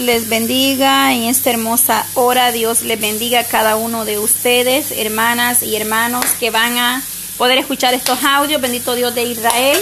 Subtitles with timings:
[0.00, 2.52] les bendiga en esta hermosa hora.
[2.52, 7.02] Dios les bendiga a cada uno de ustedes, hermanas y hermanos que van a
[7.36, 8.60] poder escuchar estos audios.
[8.60, 9.78] Bendito Dios de Israel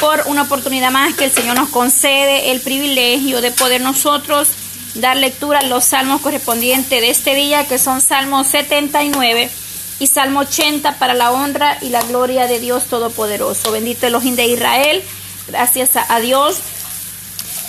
[0.00, 4.48] por una oportunidad más que el Señor nos concede el privilegio de poder nosotros
[4.94, 9.50] dar lectura a los salmos correspondientes de este día, que son Salmos 79
[10.00, 13.72] y Salmo 80 para la honra y la gloria de Dios Todopoderoso.
[13.72, 15.02] Bendito Elohim de Israel.
[15.48, 16.58] Gracias a Dios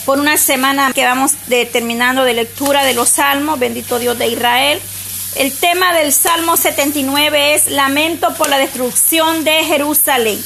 [0.05, 1.33] por una semana que vamos
[1.71, 3.59] terminando de lectura de los salmos.
[3.59, 4.81] Bendito Dios de Israel.
[5.35, 10.41] El tema del Salmo 79 es lamento por la destrucción de Jerusalén.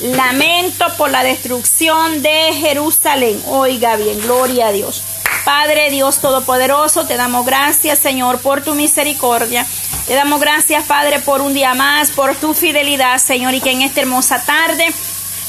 [0.00, 3.40] Lamento por la destrucción de Jerusalén.
[3.46, 5.02] Oiga bien, gloria a Dios.
[5.44, 9.66] Padre Dios Todopoderoso, te damos gracias, Señor, por tu misericordia.
[10.06, 13.82] Te damos gracias, Padre, por un día más, por tu fidelidad, Señor, y que en
[13.82, 14.92] esta hermosa tarde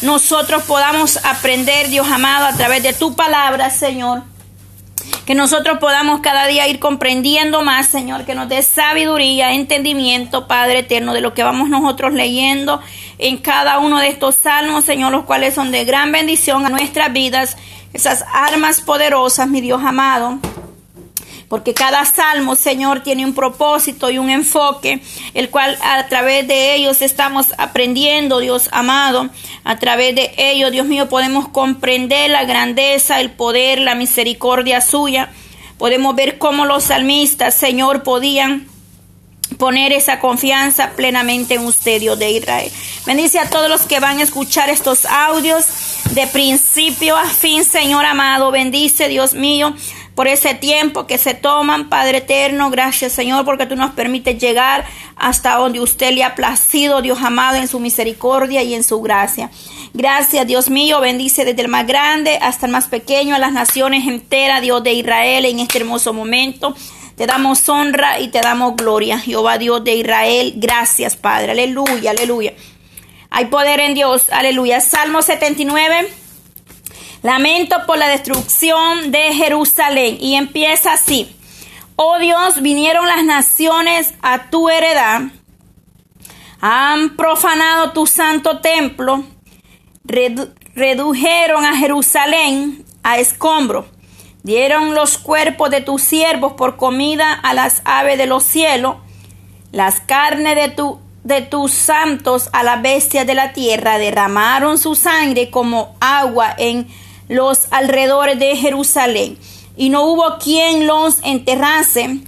[0.01, 4.23] nosotros podamos aprender, Dios amado, a través de tu palabra, Señor.
[5.25, 10.79] Que nosotros podamos cada día ir comprendiendo más, Señor, que nos dé sabiduría, entendimiento, Padre
[10.79, 12.81] eterno, de lo que vamos nosotros leyendo
[13.17, 17.13] en cada uno de estos salmos, Señor, los cuales son de gran bendición a nuestras
[17.13, 17.57] vidas,
[17.93, 20.39] esas armas poderosas, mi Dios amado
[21.49, 25.01] porque cada salmo, Señor, tiene un propósito y un enfoque,
[25.33, 29.29] el cual a través de ellos estamos aprendiendo, Dios amado,
[29.63, 35.31] a través de ellos, Dios mío, podemos comprender la grandeza, el poder, la misericordia suya.
[35.79, 38.67] Podemos ver cómo los salmistas, Señor, podían
[39.57, 42.71] poner esa confianza plenamente en usted, Dios de Israel.
[43.05, 45.65] Bendice a todos los que van a escuchar estos audios
[46.11, 48.51] de principio a fin, Señor amado.
[48.51, 49.75] Bendice, Dios mío,
[50.15, 52.69] por ese tiempo que se toman, Padre eterno.
[52.69, 54.85] Gracias, Señor, porque tú nos permites llegar
[55.15, 59.49] hasta donde usted le ha placido, Dios amado, en su misericordia y en su gracia.
[59.93, 60.99] Gracias, Dios mío.
[60.99, 64.93] Bendice desde el más grande hasta el más pequeño, a las naciones enteras, Dios de
[64.93, 66.75] Israel, en este hermoso momento.
[67.15, 70.53] Te damos honra y te damos gloria, Jehová Dios de Israel.
[70.55, 71.51] Gracias, Padre.
[71.51, 72.53] Aleluya, aleluya.
[73.29, 74.29] Hay poder en Dios.
[74.31, 74.81] Aleluya.
[74.81, 76.07] Salmo 79.
[77.21, 80.17] Lamento por la destrucción de Jerusalén.
[80.19, 81.35] Y empieza así.
[81.95, 85.23] Oh Dios, vinieron las naciones a tu heredad.
[86.61, 89.23] Han profanado tu santo templo.
[90.75, 93.85] redujeron a Jerusalén a escombro.
[94.43, 98.95] Dieron los cuerpos de tus siervos por comida a las aves de los cielos.
[99.73, 103.97] Las carnes de, tu, de tus santos a las bestias de la tierra.
[103.97, 106.87] Derramaron su sangre como agua en
[107.29, 109.37] los alrededores de Jerusalén,
[109.77, 112.19] y no hubo quien los enterrase.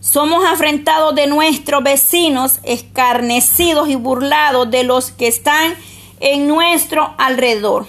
[0.00, 5.74] Somos afrentados de nuestros vecinos, escarnecidos y burlados de los que están
[6.20, 7.86] en nuestro alrededor.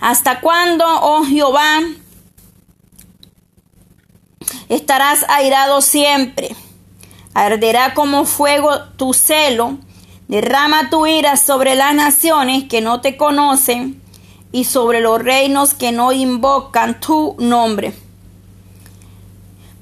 [0.00, 1.80] ¿Hasta cuándo, oh Jehová,
[4.70, 6.56] estarás airado siempre?
[7.34, 9.76] Arderá como fuego tu celo.
[10.28, 14.00] Derrama tu ira sobre las naciones que no te conocen
[14.52, 17.94] y sobre los reinos que no invocan tu nombre.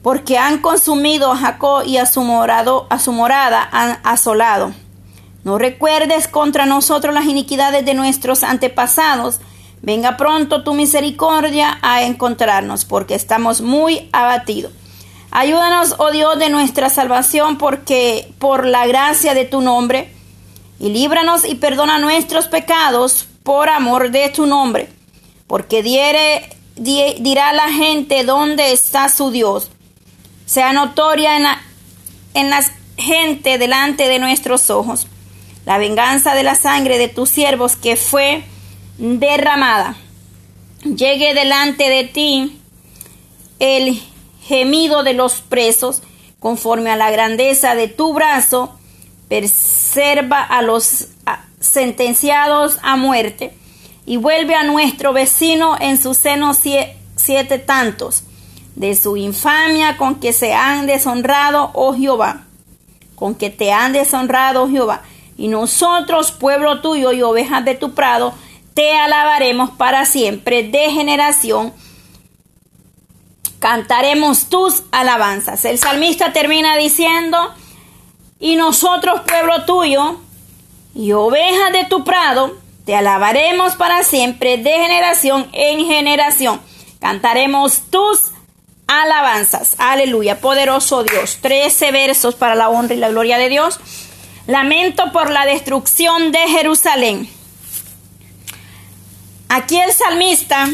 [0.03, 4.73] Porque han consumido a Jacob y a su, morado, a su morada han asolado.
[5.45, 9.41] No recuerdes contra nosotros las iniquidades de nuestros antepasados.
[9.81, 14.73] Venga pronto tu misericordia a encontrarnos, porque estamos muy abatidos.
[15.31, 20.13] Ayúdanos, oh Dios, de nuestra salvación, porque por la gracia de tu nombre,
[20.81, 24.91] y líbranos y perdona nuestros pecados por amor de tu nombre,
[25.47, 29.71] porque diere, dirá la gente dónde está su Dios.
[30.45, 31.59] Sea notoria en la,
[32.35, 32.51] en
[32.99, 35.07] gente delante de nuestros ojos
[35.65, 38.45] la venganza de la sangre de tus siervos que fue
[38.99, 39.97] derramada.
[40.85, 42.61] Llegue delante de ti
[43.61, 43.99] el
[44.43, 46.03] gemido de los presos,
[46.39, 48.79] conforme a la grandeza de tu brazo,
[49.27, 51.07] preserva a los
[51.61, 53.57] sentenciados a muerte,
[54.07, 58.23] y vuelve a nuestro vecino en su seno siete tantos,
[58.75, 62.47] de su infamia con que se han deshonrado, oh Jehová,
[63.17, 65.03] con que te han deshonrado, oh Jehová,
[65.37, 68.33] y nosotros, pueblo tuyo y ovejas de tu prado,
[68.75, 71.73] te alabaremos para siempre, de generación,
[73.59, 75.65] cantaremos tus alabanzas.
[75.65, 77.37] El salmista termina diciendo,
[78.39, 80.21] y nosotros, pueblo tuyo,
[80.99, 86.61] y ovejas de tu prado, te alabaremos para siempre, de generación en generación.
[86.99, 88.33] Cantaremos tus
[88.89, 89.77] alabanzas.
[89.79, 91.39] Aleluya, poderoso Dios.
[91.41, 93.79] Trece versos para la honra y la gloria de Dios.
[94.49, 97.31] Lamento por la destrucción de Jerusalén.
[99.49, 100.69] Aquí el salmista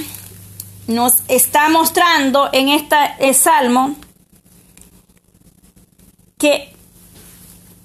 [0.86, 3.94] nos está mostrando en este salmo
[6.38, 6.73] que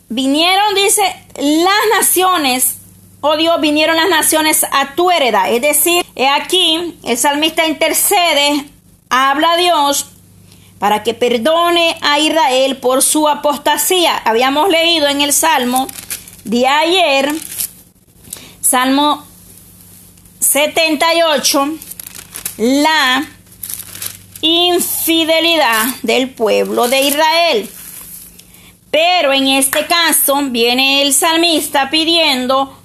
[0.09, 1.01] vinieron, dice,
[1.35, 2.77] las naciones,
[3.21, 5.51] oh Dios, vinieron las naciones a tu heredad.
[5.51, 8.65] Es decir, aquí el salmista intercede,
[9.09, 10.07] habla a Dios
[10.79, 14.17] para que perdone a Israel por su apostasía.
[14.17, 15.87] Habíamos leído en el salmo
[16.45, 17.33] de ayer,
[18.61, 19.25] salmo
[20.39, 21.77] 78,
[22.57, 23.27] la
[24.41, 27.69] infidelidad del pueblo de Israel.
[28.91, 32.75] Pero en este caso viene el salmista pidiendo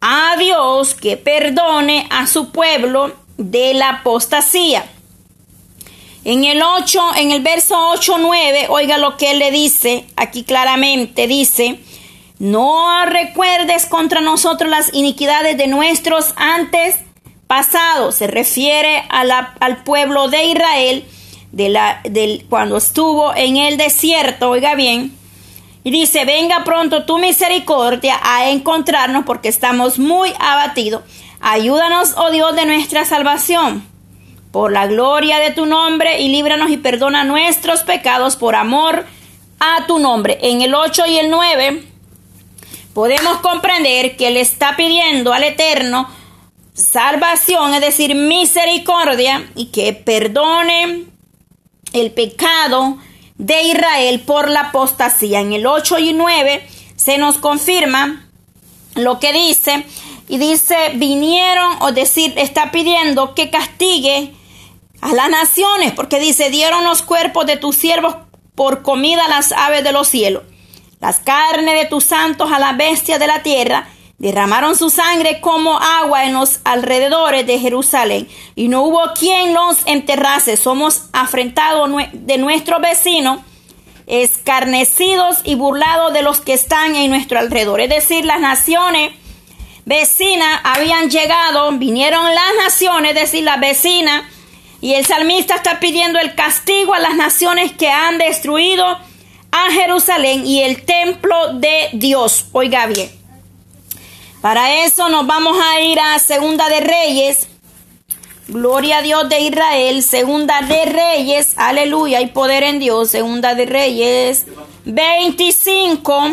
[0.00, 4.84] a Dios que perdone a su pueblo de la apostasía.
[6.24, 10.44] En el 8, en el verso 8 9, oiga lo que él le dice, aquí
[10.44, 11.80] claramente dice,
[12.38, 16.96] no recuerdes contra nosotros las iniquidades de nuestros antes
[17.46, 18.16] pasados.
[18.16, 21.04] Se refiere al pueblo de Israel
[21.52, 22.02] de la,
[22.48, 25.16] cuando estuvo en el desierto, oiga bien,
[25.82, 31.02] y dice, venga pronto tu misericordia a encontrarnos porque estamos muy abatidos.
[31.40, 33.82] Ayúdanos, oh Dios de nuestra salvación,
[34.52, 39.06] por la gloria de tu nombre y líbranos y perdona nuestros pecados por amor
[39.58, 40.38] a tu nombre.
[40.42, 41.84] En el 8 y el 9
[42.92, 46.08] podemos comprender que le está pidiendo al Eterno
[46.74, 51.04] salvación, es decir, misericordia y que perdone
[51.92, 52.98] el pecado
[53.40, 55.40] de Israel por la apostasía.
[55.40, 58.28] En el 8 y 9 se nos confirma
[58.94, 59.86] lo que dice
[60.28, 64.34] y dice, vinieron, o decir, está pidiendo que castigue
[65.00, 68.14] a las naciones, porque dice, dieron los cuerpos de tus siervos
[68.54, 70.42] por comida a las aves de los cielos,
[71.00, 73.88] las carnes de tus santos a las bestias de la tierra,
[74.20, 79.78] Derramaron su sangre como agua en los alrededores de Jerusalén y no hubo quien los
[79.86, 80.58] enterrase.
[80.58, 83.40] Somos afrentados de nuestros vecinos,
[84.06, 87.80] escarnecidos y burlados de los que están en nuestro alrededor.
[87.80, 89.12] Es decir, las naciones
[89.86, 94.24] vecinas habían llegado, vinieron las naciones, es decir, las vecinas,
[94.82, 100.46] y el salmista está pidiendo el castigo a las naciones que han destruido a Jerusalén
[100.46, 102.44] y el templo de Dios.
[102.52, 103.19] Oiga bien.
[104.40, 107.46] Para eso nos vamos a ir a Segunda de Reyes.
[108.48, 110.02] Gloria a Dios de Israel.
[110.02, 111.52] Segunda de Reyes.
[111.56, 112.18] Aleluya.
[112.18, 113.10] Hay poder en Dios.
[113.10, 114.46] Segunda de Reyes.
[114.86, 116.32] 25.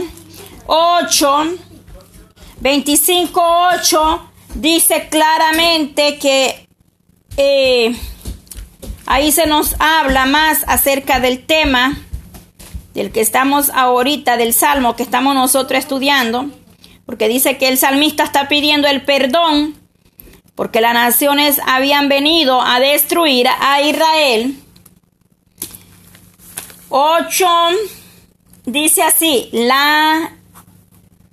[0.67, 1.45] 8.
[2.61, 3.41] 25.
[3.75, 4.29] 8.
[4.55, 6.65] Dice claramente que
[7.35, 7.93] eh,
[9.05, 11.97] ahí se nos habla más acerca del tema
[12.93, 16.49] del que estamos ahorita, del salmo que estamos nosotros estudiando
[17.07, 19.73] porque dice que el salmista está pidiendo el perdón
[20.57, 24.59] porque las naciones habían venido a destruir a Israel.
[26.89, 27.47] 8
[28.65, 30.35] dice así, la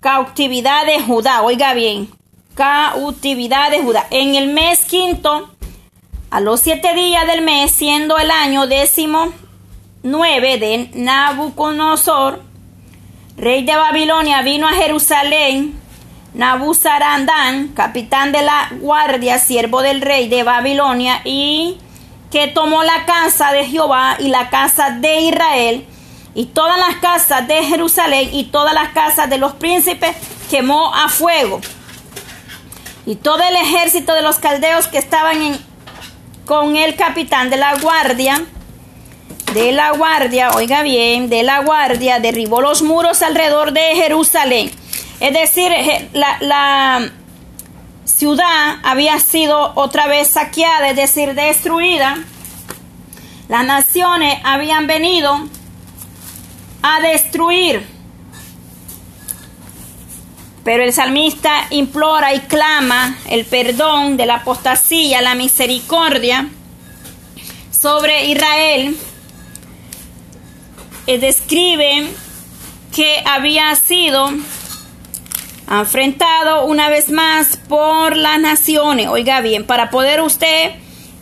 [0.01, 2.11] cautividad de Judá, oiga bien,
[2.55, 4.07] cautividad de Judá.
[4.11, 5.51] En el mes quinto,
[6.31, 9.33] a los siete días del mes, siendo el año décimo
[10.03, 12.43] nueve de Nabucodonosor,
[13.37, 15.81] rey de Babilonia, vino a Jerusalén.
[16.35, 21.79] Nabuzarandán, capitán de la guardia, siervo del rey de Babilonia, y
[22.33, 25.87] que tomó la casa de Jehová y la casa de Israel,
[26.35, 30.17] y todas las casas de Jerusalén y todas las casas de los príncipes
[30.51, 31.61] quemó a fuego.
[33.07, 35.37] Y todo el ejército de los caldeos que estaban
[36.45, 38.45] con el capitán de la guardia
[39.55, 44.71] de la guardia, oiga bien, de la guardia derribó los muros alrededor de Jerusalén.
[45.21, 45.71] Es decir,
[46.13, 47.11] la,
[48.05, 52.19] ciudad había sido otra vez saqueada, es decir, destruida.
[53.49, 55.49] Las naciones habían venido
[56.83, 57.87] a destruir.
[60.65, 66.49] Pero el salmista implora y clama el perdón de la apostasía, la misericordia
[67.71, 68.97] sobre Israel
[71.07, 72.09] eh, describe
[72.95, 74.31] que había sido
[75.71, 79.09] enfrentado una vez más por las naciones.
[79.09, 80.73] Oiga bien, para poder usted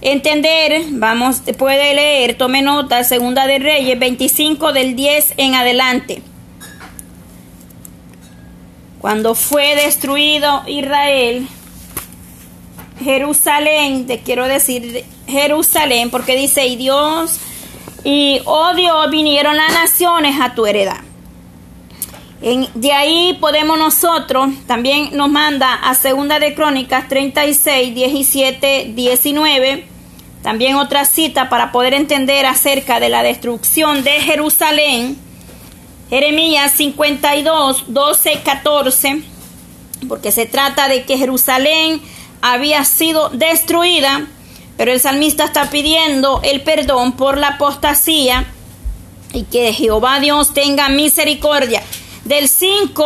[0.01, 6.23] entender, vamos, puede leer, tome nota, Segunda de Reyes 25 del 10 en adelante.
[9.01, 11.49] Cuando fue destruido Israel,
[13.03, 17.41] Jerusalén, te quiero decir Jerusalén, porque dice, y Dios
[18.05, 18.41] y,
[18.77, 21.01] Dios, vinieron las naciones a tu heredad.
[22.41, 29.87] de ahí podemos nosotros, también nos manda a Segunda de Crónicas 36, 17, 19,
[30.43, 35.17] también otra cita para poder entender acerca de la destrucción de Jerusalén.
[36.11, 39.23] Jeremías 52, 12, 14,
[40.09, 42.03] porque se trata de que Jerusalén
[42.43, 44.27] había sido destruida,
[44.83, 48.47] pero el salmista está pidiendo el perdón por la apostasía
[49.33, 51.81] y que Jehová Dios tenga misericordia.
[52.25, 53.05] Del 5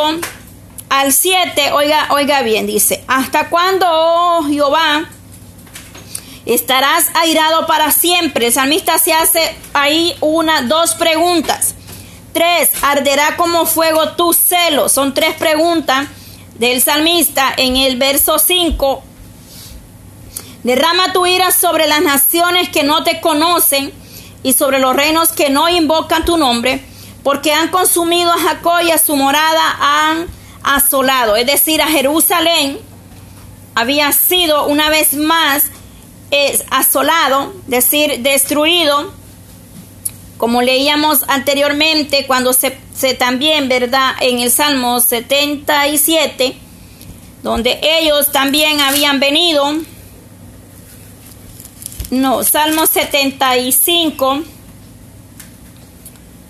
[0.88, 5.10] al 7, oiga, oiga bien, dice, ¿hasta cuándo, oh Jehová,
[6.46, 8.46] estarás airado para siempre?
[8.46, 11.74] El salmista se hace ahí una, dos preguntas.
[12.32, 14.88] Tres, arderá como fuego tu celo.
[14.88, 16.08] Son tres preguntas
[16.58, 19.02] del salmista en el verso 5.
[20.66, 23.92] Derrama tu ira sobre las naciones que no te conocen
[24.42, 26.82] y sobre los reinos que no invocan tu nombre,
[27.22, 30.26] porque han consumido a Jacob y a su morada han
[30.64, 31.36] asolado.
[31.36, 32.80] Es decir, a Jerusalén
[33.76, 35.66] había sido una vez más
[36.72, 39.12] asolado, es decir, destruido,
[40.36, 44.14] como leíamos anteriormente cuando se, se también, ¿verdad?
[44.20, 46.56] En el Salmo 77,
[47.44, 49.76] donde ellos también habían venido
[52.10, 54.42] no, Salmo 75.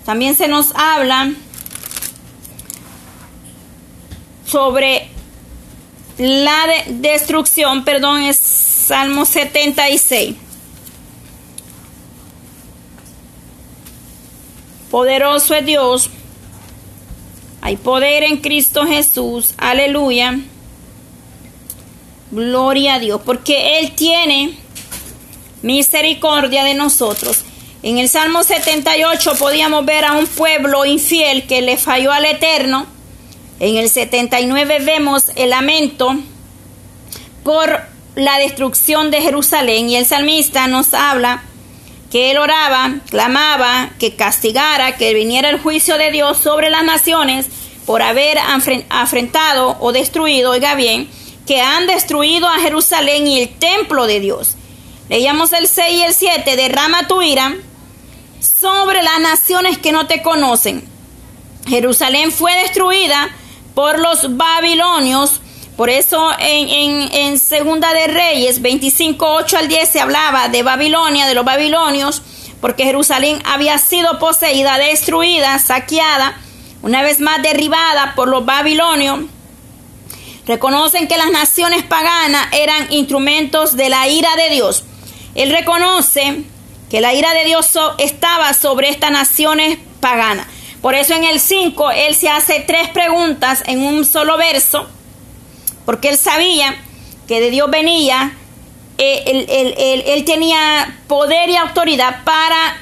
[0.05, 1.33] También se nos habla
[4.45, 5.09] sobre
[6.17, 10.35] la destrucción, perdón, es Salmo 76.
[14.89, 16.09] Poderoso es Dios.
[17.61, 19.53] Hay poder en Cristo Jesús.
[19.57, 20.39] Aleluya.
[22.31, 23.21] Gloria a Dios.
[23.25, 24.57] Porque Él tiene
[25.61, 27.43] misericordia de nosotros.
[27.83, 32.85] En el Salmo 78 podíamos ver a un pueblo infiel que le falló al Eterno.
[33.59, 36.15] En el 79 vemos el lamento
[37.43, 37.81] por
[38.15, 41.43] la destrucción de Jerusalén y el salmista nos habla
[42.11, 47.47] que él oraba, clamaba que castigara, que viniera el juicio de Dios sobre las naciones
[47.85, 48.37] por haber
[48.89, 51.09] afrentado o destruido, oiga bien,
[51.45, 54.55] que han destruido a Jerusalén y el templo de Dios.
[55.09, 57.55] Leíamos el 6 y el 7, derrama tu ira
[58.41, 60.87] sobre las naciones que no te conocen.
[61.67, 63.29] Jerusalén fue destruida
[63.73, 65.41] por los babilonios.
[65.77, 71.27] Por eso en, en, Segunda de Reyes 25, 8 al 10 se hablaba de Babilonia,
[71.27, 72.21] de los babilonios,
[72.59, 76.35] porque Jerusalén había sido poseída, destruida, saqueada,
[76.81, 79.19] una vez más derribada por los babilonios.
[80.47, 84.83] Reconocen que las naciones paganas eran instrumentos de la ira de Dios.
[85.37, 86.43] Él reconoce
[86.89, 90.47] que la ira de Dios estaba sobre estas naciones paganas.
[90.81, 94.87] Por eso en el 5 él se hace tres preguntas en un solo verso,
[95.85, 96.75] porque él sabía
[97.27, 98.35] que de Dios venía,
[98.97, 102.77] eh, él, tenía poder y autoridad para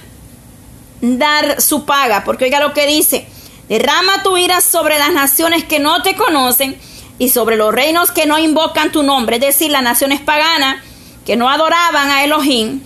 [1.01, 3.27] dar su paga, porque oiga lo que dice,
[3.67, 6.77] derrama tu ira sobre las naciones que no te conocen
[7.19, 10.77] y sobre los reinos que no invocan tu nombre, es decir, las naciones paganas
[11.25, 12.81] que no adoraban a Elohim,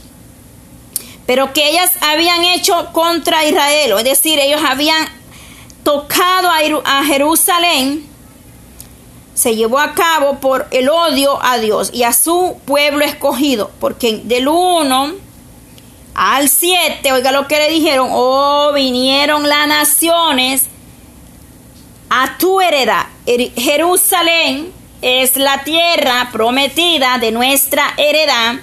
[1.26, 5.08] pero que ellas habían hecho contra Israel, es decir, ellos habían
[5.84, 8.08] tocado a Jerusalén,
[9.34, 14.22] se llevó a cabo por el odio a Dios y a su pueblo escogido, porque
[14.24, 15.14] del 1
[16.16, 20.66] al 7, oiga lo que le dijeron, oh, vinieron las naciones
[22.10, 23.06] a tu heredad,
[23.56, 28.56] Jerusalén es la tierra prometida de nuestra heredad.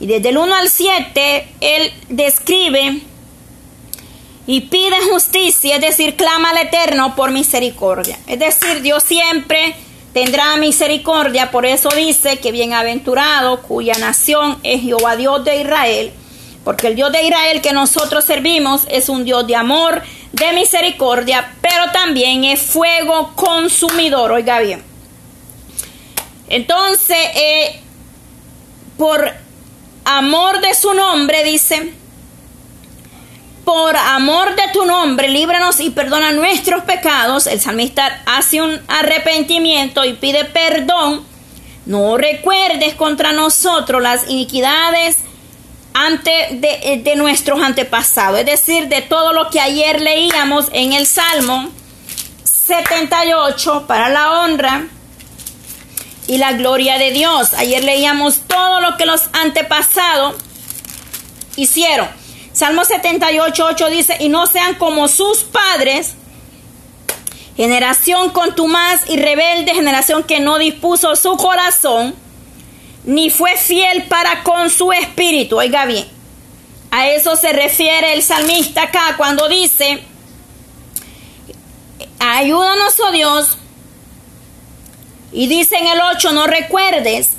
[0.00, 3.00] Y desde el 1 al 7, él describe
[4.46, 8.18] y pide justicia, es decir, clama al Eterno por misericordia.
[8.26, 9.74] Es decir, Dios siempre
[10.14, 16.12] tendrá misericordia, por eso dice que bienaventurado cuya nación es Jehová Dios de Israel,
[16.64, 21.54] porque el Dios de Israel que nosotros servimos es un Dios de amor, de misericordia,
[21.60, 24.87] pero también es fuego consumidor, oiga bien.
[26.48, 27.80] Entonces, eh,
[28.96, 29.32] por
[30.04, 31.92] amor de su nombre, dice,
[33.64, 37.46] por amor de tu nombre, líbranos y perdona nuestros pecados.
[37.46, 41.22] El salmista hace un arrepentimiento y pide perdón.
[41.84, 45.18] No recuerdes contra nosotros las iniquidades
[45.92, 51.06] ante de, de, nuestros antepasados, es decir, de todo lo que ayer leíamos en el
[51.06, 51.68] Salmo
[52.44, 54.86] 78 para la honra
[56.28, 57.54] y la gloria de Dios.
[57.54, 60.36] Ayer leíamos todo lo que los antepasados
[61.56, 62.08] hicieron.
[62.52, 66.14] Salmo 78, 8 dice, y no sean como sus padres,
[67.56, 72.14] generación contumaz y rebelde, generación que no dispuso su corazón
[73.04, 75.56] ni fue fiel para con su espíritu.
[75.56, 76.06] Oiga bien,
[76.90, 80.02] a eso se refiere el salmista acá cuando dice,
[82.18, 83.56] ayúdanos, oh Dios,
[85.32, 87.30] y dice en el 8, no recuerdes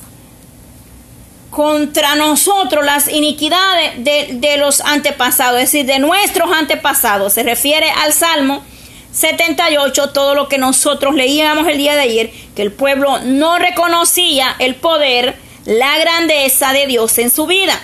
[1.50, 7.34] contra nosotros las iniquidades de, de, los antepasados, es decir, de nuestros antepasados.
[7.34, 8.64] Se refiere al Salmo
[9.12, 14.56] 78, todo lo que nosotros leíamos el día de ayer, que el pueblo no reconocía
[14.60, 17.80] el poder, la grandeza de Dios en su vida.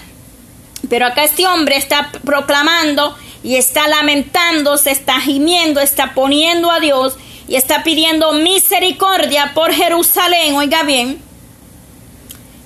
[0.89, 6.79] Pero acá este hombre está proclamando y está lamentando, se está gimiendo, está poniendo a
[6.79, 11.21] Dios y está pidiendo misericordia por Jerusalén, oiga bien.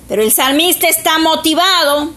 [0.08, 2.12] Pero el salmista está motivado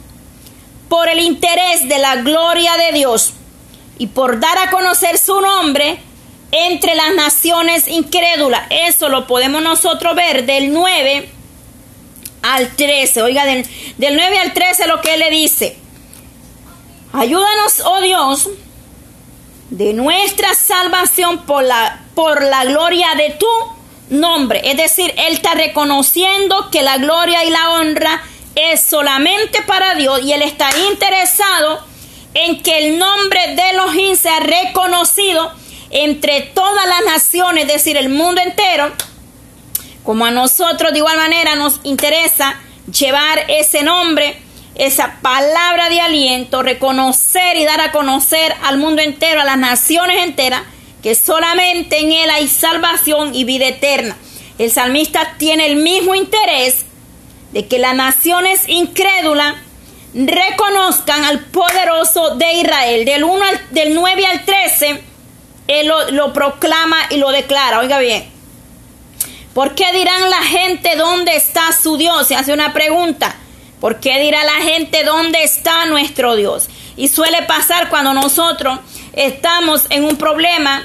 [0.89, 3.33] por el interés de la gloria de Dios
[3.97, 5.99] y por dar a conocer su nombre
[6.51, 8.63] entre las naciones incrédulas.
[8.69, 11.29] Eso lo podemos nosotros ver del 9
[12.41, 13.21] al 13.
[13.21, 13.67] Oiga, del,
[13.97, 15.77] del 9 al 13 lo que él le dice.
[17.11, 18.49] Ayúdanos, oh Dios,
[19.69, 23.47] de nuestra salvación por la, por la gloria de tu
[24.09, 24.61] nombre.
[24.63, 28.21] Es decir, Él está reconociendo que la gloria y la honra
[28.55, 31.83] es solamente para Dios y Él está interesado
[32.33, 35.51] en que el nombre de Elohim sea reconocido
[35.89, 38.91] entre todas las naciones, es decir, el mundo entero.
[40.03, 42.59] Como a nosotros de igual manera nos interesa
[42.91, 44.43] llevar ese nombre
[44.75, 50.23] esa palabra de aliento, reconocer y dar a conocer al mundo entero, a las naciones
[50.23, 50.63] enteras,
[51.03, 54.17] que solamente en Él hay salvación y vida eterna.
[54.57, 56.85] El salmista tiene el mismo interés
[57.51, 59.55] de que las naciones incrédulas
[60.13, 63.03] reconozcan al poderoso de Israel.
[63.03, 65.03] Del, 1 del 9 al 13,
[65.67, 67.79] Él lo proclama y lo declara.
[67.79, 68.31] Oiga bien.
[69.53, 72.27] ¿Por qué dirán la gente dónde está su Dios?
[72.27, 73.35] Se hace una pregunta.
[73.81, 76.69] ¿Por qué dirá la gente dónde está nuestro Dios?
[76.95, 78.79] Y suele pasar cuando nosotros
[79.13, 80.83] estamos en un problema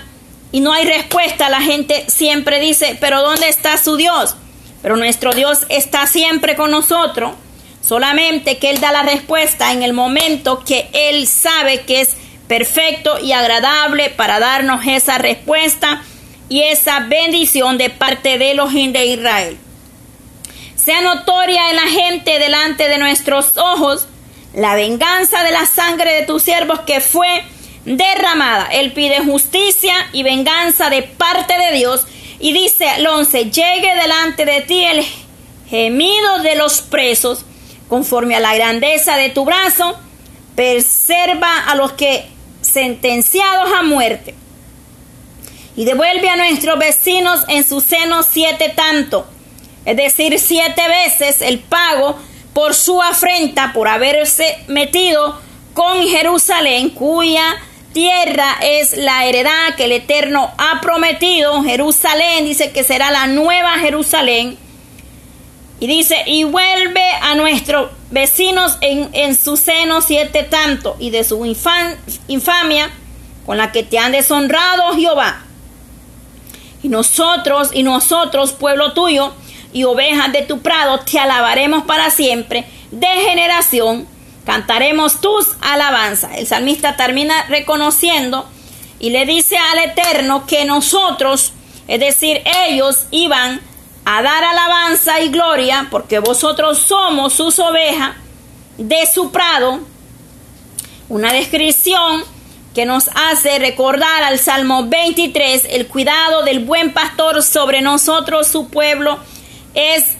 [0.51, 4.35] y no hay respuesta, la gente siempre dice, pero ¿dónde está su Dios?
[4.83, 7.33] Pero nuestro Dios está siempre con nosotros,
[7.83, 13.19] solamente que Él da la respuesta en el momento que Él sabe que es perfecto
[13.21, 16.03] y agradable para darnos esa respuesta
[16.49, 19.59] y esa bendición de parte de los de Israel.
[20.77, 24.09] Sea notoria en la gente delante de nuestros ojos
[24.55, 27.45] la venganza de la sangre de tus siervos que fue
[27.97, 28.69] derramada.
[28.73, 32.07] Él pide justicia y venganza de parte de Dios.
[32.41, 35.05] Y dice al 11, llegue delante de ti el
[35.69, 37.45] gemido de los presos
[37.89, 39.99] conforme a la grandeza de tu brazo,
[40.55, 42.27] preserva a los que
[42.61, 44.35] sentenciados a muerte.
[45.75, 49.27] Y devuelve a nuestros vecinos en su seno siete tanto.
[49.85, 52.19] Es decir, siete veces el pago
[52.53, 55.41] por su afrenta, por haberse metido
[55.73, 57.57] con Jerusalén, cuya
[57.93, 61.63] tierra es la heredad que el Eterno ha prometido.
[61.63, 64.59] Jerusalén dice que será la nueva Jerusalén.
[65.81, 71.23] Y dice, y vuelve a nuestros vecinos en, en su seno siete tanto, y de
[71.23, 71.45] su
[72.27, 72.91] infamia
[73.47, 75.45] con la que te han deshonrado Jehová.
[76.83, 79.33] Y nosotros, y nosotros, pueblo tuyo,
[79.73, 84.09] y ovejas de tu prado, te alabaremos para siempre, de generación,
[84.49, 86.31] cantaremos tus alabanzas.
[86.39, 88.49] El salmista termina reconociendo
[88.99, 91.53] y le dice al Eterno que nosotros,
[91.87, 93.61] es decir, ellos iban
[94.07, 98.17] a dar alabanza y gloria, porque vosotros somos sus ovejas
[98.79, 99.81] de su prado.
[101.11, 102.25] Una descripción
[102.75, 108.71] que nos hace recordar al Salmo 23, el cuidado del buen pastor sobre nosotros, su
[108.71, 109.19] pueblo,
[109.75, 110.17] es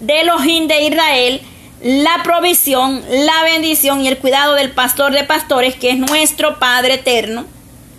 [0.00, 1.42] de Elohim de Israel
[1.80, 6.94] la provisión, la bendición y el cuidado del pastor de pastores, que es nuestro Padre
[6.94, 7.46] eterno,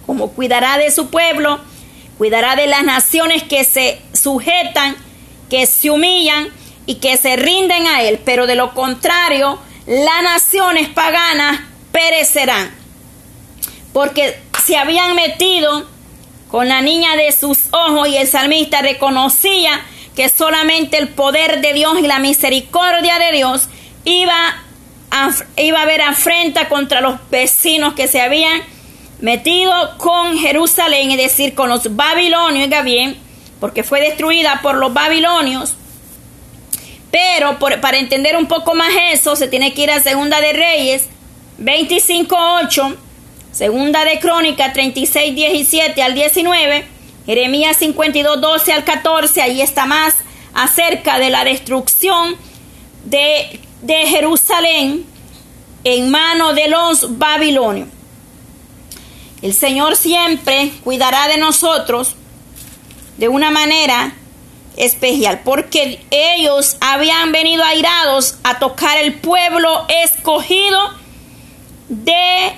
[0.06, 1.60] como cuidará de su pueblo,
[2.18, 4.96] cuidará de las naciones que se sujetan,
[5.50, 6.50] que se humillan
[6.86, 11.62] y que se rinden a Él, pero de lo contrario, las naciones paganas
[11.92, 12.72] perecerán,
[13.94, 15.88] porque se habían metido
[16.50, 19.82] con la niña de sus ojos y el salmista reconocía
[20.20, 23.70] que solamente el poder de Dios y la misericordia de Dios
[24.04, 24.36] iba
[25.12, 28.62] a, iba a haber afrenta contra los vecinos que se habían
[29.22, 33.18] metido con Jerusalén, es decir, con los babilonios, oiga bien,
[33.62, 35.76] porque fue destruida por los babilonios.
[37.12, 41.06] Pero para entender un poco más eso, se tiene que ir a Segunda de Reyes
[41.62, 42.98] 25.8,
[43.54, 46.99] Segunda de Crónica 36, 17 al 19
[47.30, 50.16] Jeremías 52, 12 al 14, ahí está más
[50.56, 52.36] acerca de la destrucción
[53.06, 55.06] de, de Jerusalén
[55.84, 57.88] en mano de los babilonios.
[59.44, 62.16] El Señor siempre cuidará de nosotros
[63.20, 64.16] de una manera
[64.76, 70.80] especial, porque ellos habían venido airados a tocar el pueblo escogido
[71.90, 72.54] de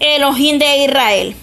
[0.00, 1.36] Elohim de Israel.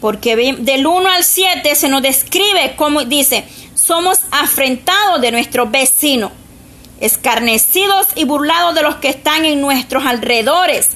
[0.00, 6.30] Porque del 1 al 7 se nos describe como dice, somos afrentados de nuestros vecinos,
[7.00, 10.90] escarnecidos y burlados de los que están en nuestros alrededores.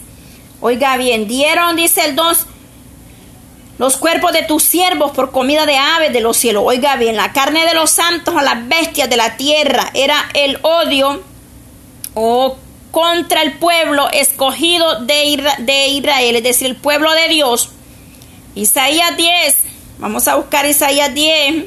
[0.60, 2.46] Oiga bien, dieron, dice el 2,
[3.78, 6.62] los cuerpos de tus siervos por comida de aves de los cielos.
[6.64, 10.58] Oiga bien, la carne de los santos a las bestias de la tierra era el
[10.62, 11.22] odio
[12.14, 12.56] o
[12.92, 17.70] contra el pueblo escogido de Israel, es decir, el pueblo de Dios.
[18.54, 19.56] Isaías 10,
[19.98, 21.64] vamos a buscar Isaías 10.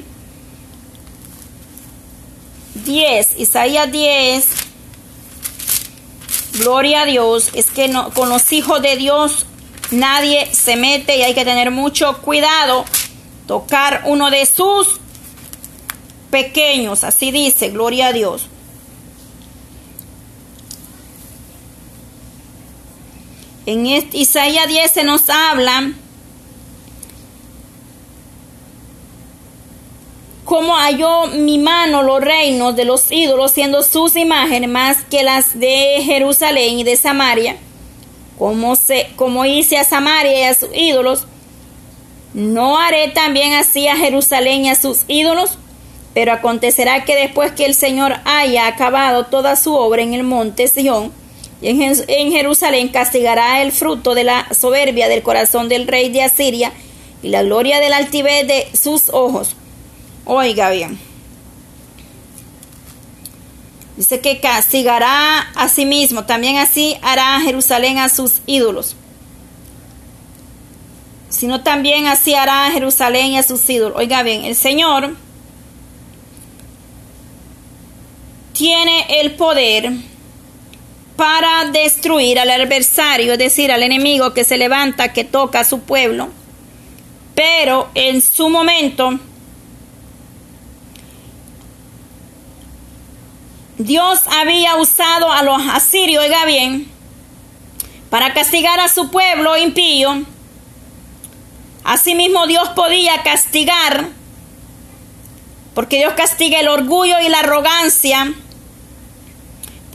[2.75, 4.45] 10, Isaías 10.
[6.59, 9.45] Gloria a Dios, es que no, con los hijos de Dios
[9.91, 12.85] nadie se mete y hay que tener mucho cuidado.
[13.47, 14.99] Tocar uno de sus
[16.29, 18.47] pequeños, así dice, gloria a Dios.
[23.65, 25.93] En Isaías 10 se nos habla
[30.45, 35.59] cómo halló mi mano los reinos de los ídolos, siendo sus imágenes más que las
[35.59, 37.57] de Jerusalén y de Samaria,
[38.37, 41.25] como, se, como hice a Samaria y a sus ídolos,
[42.33, 45.57] no haré también así a Jerusalén y a sus ídolos,
[46.13, 50.67] pero acontecerá que después que el Señor haya acabado toda su obra en el monte
[50.67, 51.11] Sion,
[51.61, 56.71] y en Jerusalén castigará el fruto de la soberbia del corazón del rey de Asiria
[57.23, 59.55] y la gloria del altivez de sus ojos.
[60.25, 60.99] Oiga bien.
[63.95, 66.25] Dice que castigará a sí mismo.
[66.25, 68.95] También así hará Jerusalén a sus ídolos.
[71.29, 73.97] Sino también así hará Jerusalén y a sus ídolos.
[73.97, 75.15] Oiga bien, el Señor
[78.53, 79.91] tiene el poder
[81.15, 85.81] para destruir al adversario, es decir, al enemigo que se levanta, que toca a su
[85.81, 86.29] pueblo.
[87.33, 89.19] Pero en su momento,
[93.77, 96.87] Dios había usado a los asirios, oiga bien,
[98.09, 100.23] para castigar a su pueblo impío.
[101.83, 104.09] Asimismo Dios podía castigar,
[105.73, 108.33] porque Dios castiga el orgullo y la arrogancia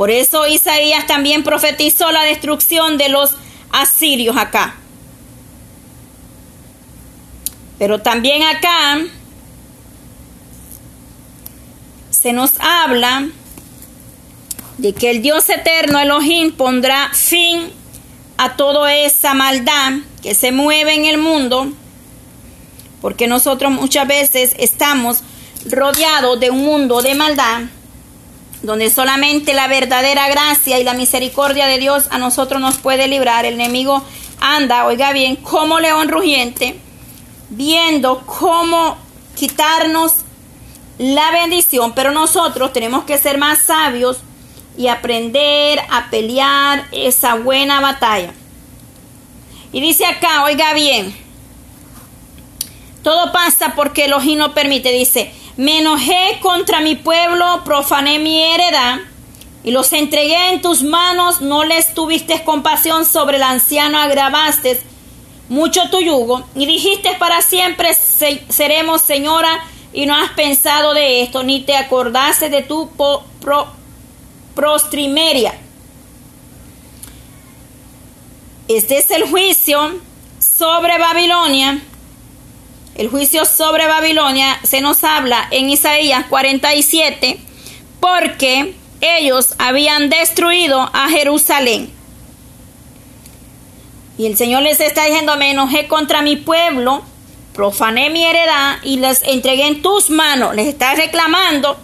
[0.00, 3.32] por eso Isaías también profetizó la destrucción de los
[3.70, 4.76] asirios acá.
[7.78, 8.98] Pero también acá
[12.08, 13.28] se nos habla
[14.80, 17.70] de que el Dios eterno Elohim pondrá fin
[18.38, 21.70] a toda esa maldad que se mueve en el mundo,
[23.02, 25.20] porque nosotros muchas veces estamos
[25.66, 27.62] rodeados de un mundo de maldad
[28.62, 33.44] donde solamente la verdadera gracia y la misericordia de Dios a nosotros nos puede librar.
[33.44, 34.02] El enemigo
[34.40, 36.78] anda, oiga bien, como león rugiente,
[37.50, 38.98] viendo cómo
[39.34, 40.16] quitarnos
[40.98, 44.18] la bendición, pero nosotros tenemos que ser más sabios
[44.80, 48.32] y aprender a pelear esa buena batalla.
[49.72, 51.14] Y dice acá, oiga bien,
[53.02, 59.00] todo pasa porque el no permite, dice, me enojé contra mi pueblo, profané mi heredad
[59.62, 61.42] y los entregué en tus manos.
[61.42, 64.80] No les tuviste compasión sobre el anciano, agravaste
[65.50, 67.90] mucho tu yugo y dijiste para siempre
[68.48, 69.62] seremos señora
[69.92, 72.88] y no has pensado de esto, ni te acordaste de tu
[74.60, 75.54] prostrimeria.
[78.68, 79.98] Este es el juicio
[80.38, 81.80] sobre Babilonia
[83.00, 87.38] el juicio sobre Babilonia se nos habla en Isaías 47
[87.98, 91.90] porque ellos habían destruido a Jerusalén.
[94.18, 97.02] Y el Señor les está diciendo, me enojé contra mi pueblo,
[97.54, 100.54] profané mi heredad y les entregué en tus manos.
[100.54, 101.78] Les está reclamando,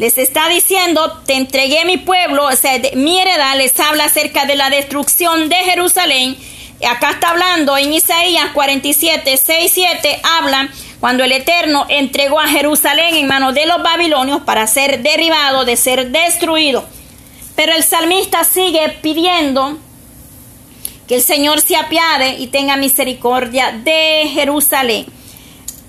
[0.00, 4.56] les está diciendo, te entregué mi pueblo, o sea, mi heredad les habla acerca de
[4.56, 6.36] la destrucción de Jerusalén
[6.88, 13.16] Acá está hablando en Isaías 47, 6, 7, habla cuando el Eterno entregó a Jerusalén
[13.16, 16.84] en manos de los babilonios para ser derribado, de ser destruido.
[17.54, 19.78] Pero el salmista sigue pidiendo
[21.06, 25.06] que el Señor se apiade y tenga misericordia de Jerusalén.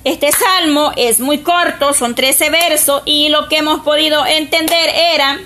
[0.04, 5.40] Este salmo es muy corto, son 13 versos y lo que hemos podido entender era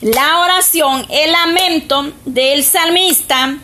[0.00, 3.56] la oración, el lamento del salmista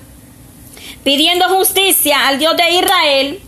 [1.04, 3.40] pidiendo justicia al Dios de Israel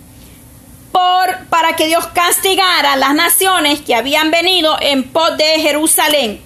[0.92, 6.40] por, para que Dios castigara a las naciones que habían venido en pos de Jerusalén.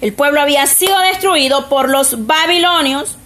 [0.00, 3.16] El pueblo había sido destruido por los babilonios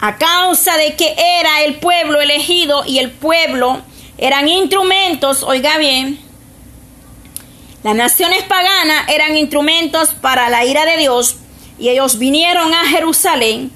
[0.00, 3.82] a causa de que era el pueblo elegido y el pueblo
[4.18, 6.18] eran instrumentos, oiga bien,
[7.84, 11.36] las naciones paganas eran instrumentos para la ira de Dios
[11.78, 13.70] y ellos vinieron a Jerusalén.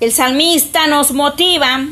[0.00, 1.86] El salmista nos motiva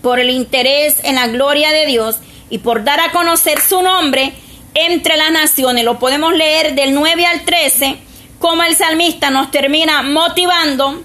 [0.00, 4.32] por el interés en la gloria de Dios y por dar a conocer su nombre
[4.74, 5.84] entre las naciones.
[5.84, 7.96] Lo podemos leer del 9 al 13,
[8.38, 11.02] como el salmista nos termina motivando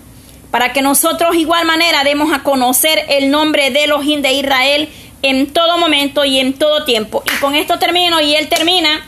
[0.52, 4.90] para que nosotros igual manera demos a conocer el nombre de Elohim de Israel
[5.22, 7.24] en todo momento y en todo tiempo.
[7.26, 9.06] Y con esto termino y él termina.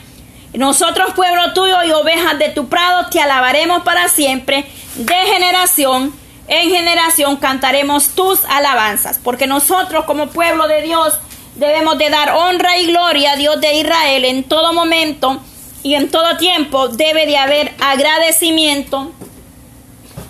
[0.52, 4.64] Nosotros, pueblo tuyo y ovejas de tu prado, te alabaremos para siempre.
[4.96, 6.12] De generación
[6.50, 9.20] en generación cantaremos tus alabanzas.
[9.22, 11.14] Porque nosotros como pueblo de Dios
[11.54, 15.40] debemos de dar honra y gloria a Dios de Israel en todo momento
[15.84, 16.88] y en todo tiempo.
[16.88, 19.12] Debe de haber agradecimiento.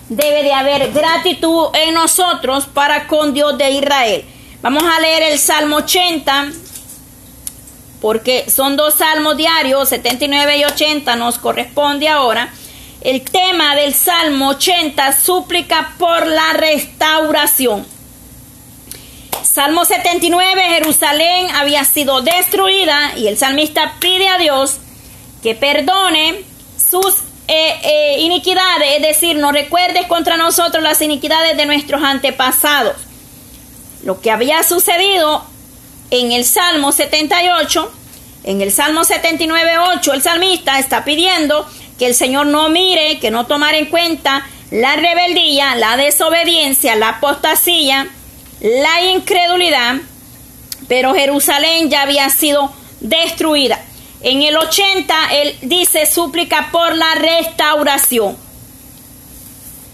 [0.09, 4.23] Debe de haber gratitud en nosotros para con Dios de Israel.
[4.61, 6.51] Vamos a leer el Salmo 80,
[7.99, 12.53] porque son dos salmos diarios, 79 y 80 nos corresponde ahora.
[13.01, 17.87] El tema del Salmo 80, súplica por la restauración.
[19.41, 24.77] Salmo 79, Jerusalén había sido destruida y el salmista pide a Dios
[25.41, 26.43] que perdone
[26.77, 27.15] sus
[27.47, 33.07] eh, eh, iniquidades, es decir, no recuerdes contra nosotros las iniquidades de nuestros antepasados
[34.03, 35.43] lo que había sucedido
[36.09, 37.91] en el Salmo 78,
[38.43, 43.31] en el Salmo 79, 8, el salmista está pidiendo que el Señor no mire, que
[43.31, 48.07] no tomara en cuenta la rebeldía, la desobediencia, la apostasía,
[48.61, 49.97] la incredulidad,
[50.87, 53.79] pero Jerusalén ya había sido destruida.
[54.21, 58.37] En el 80 él dice súplica por la restauración.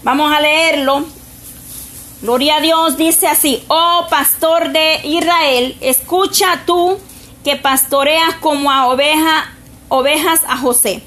[0.02, 1.06] Vamos a leerlo
[2.20, 6.98] Gloria a Dios dice así, oh pastor de Israel, escucha tú
[7.44, 9.54] que pastoreas como a oveja,
[9.88, 11.00] ovejas a José,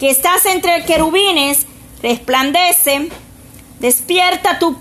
[0.00, 1.68] que estás entre querubines,
[2.02, 3.08] resplandece,
[3.78, 4.76] despierta tu,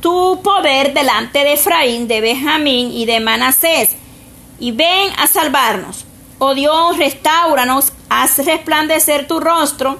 [0.00, 3.90] tu poder delante de Efraín, de Benjamín y de Manasés,
[4.60, 6.04] y ven a salvarnos.
[6.38, 9.98] Oh Dios, restauranos, haz resplandecer tu rostro,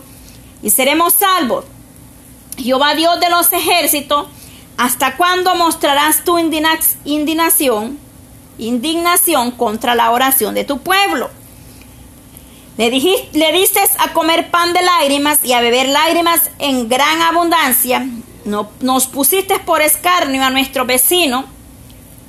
[0.63, 1.65] y seremos salvos.
[2.57, 4.29] Jehová Dios de los ejércitos,
[4.81, 7.99] ¿Hasta cuándo mostrarás tu indignación,
[8.57, 11.29] indignación contra la oración de tu pueblo?
[12.79, 17.21] Le, dijiste, le diste a comer pan de lágrimas y a beber lágrimas en gran
[17.21, 18.07] abundancia.
[18.47, 21.45] No, nos pusiste por escarnio a nuestro vecino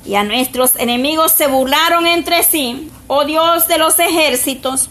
[0.04, 2.90] y a nuestros enemigos se burlaron entre sí.
[3.06, 4.90] Oh Dios de los ejércitos,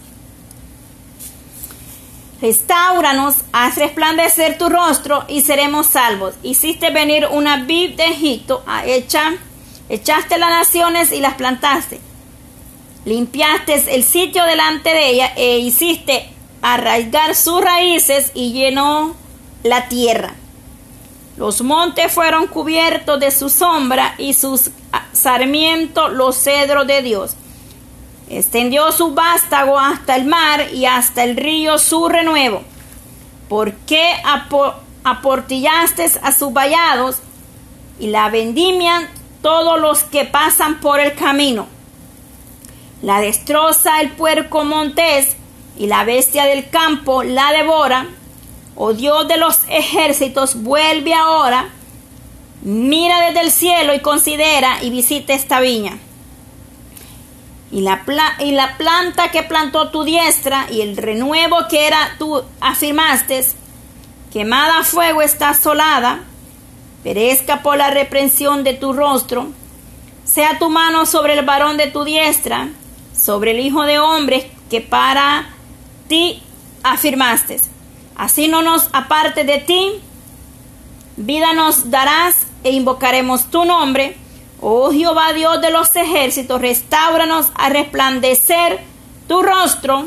[2.41, 6.33] Restauranos, haz resplandecer tu rostro y seremos salvos.
[6.41, 9.35] Hiciste venir una vid de Egipto, a echa,
[9.89, 12.01] echaste las naciones y las plantaste.
[13.05, 16.31] Limpiaste el sitio delante de ella e hiciste
[16.63, 19.15] arraigar sus raíces y llenó
[19.61, 20.33] la tierra.
[21.37, 24.71] Los montes fueron cubiertos de su sombra y sus
[25.13, 27.35] sarmientos los cedros de Dios.
[28.33, 32.63] Extendió su vástago hasta el mar y hasta el río su renuevo.
[33.49, 34.07] ¿Por qué
[35.03, 37.17] aportillaste a sus vallados
[37.99, 39.09] y la vendimian
[39.41, 41.67] todos los que pasan por el camino?
[43.01, 45.35] La destroza el puerco montés
[45.77, 48.07] y la bestia del campo la devora.
[48.77, 51.67] Oh Dios de los ejércitos, vuelve ahora,
[52.61, 55.99] mira desde el cielo y considera y visita esta viña
[57.71, 58.03] y la,
[58.39, 63.45] y la planta que plantó tu diestra y el renuevo que era tú afirmaste,
[64.31, 66.19] quemada a fuego está asolada,
[67.03, 69.47] perezca por la reprensión de tu rostro,
[70.25, 72.69] sea tu mano sobre el varón de tu diestra,
[73.15, 75.49] sobre el hijo de hombre que para
[76.07, 76.43] ti
[76.83, 77.59] afirmaste.
[78.15, 79.93] Así no nos aparte de ti,
[81.15, 84.17] vida nos darás e invocaremos tu nombre
[84.61, 88.79] Oh Jehová Dios de los ejércitos, restauranos a resplandecer
[89.27, 90.05] tu rostro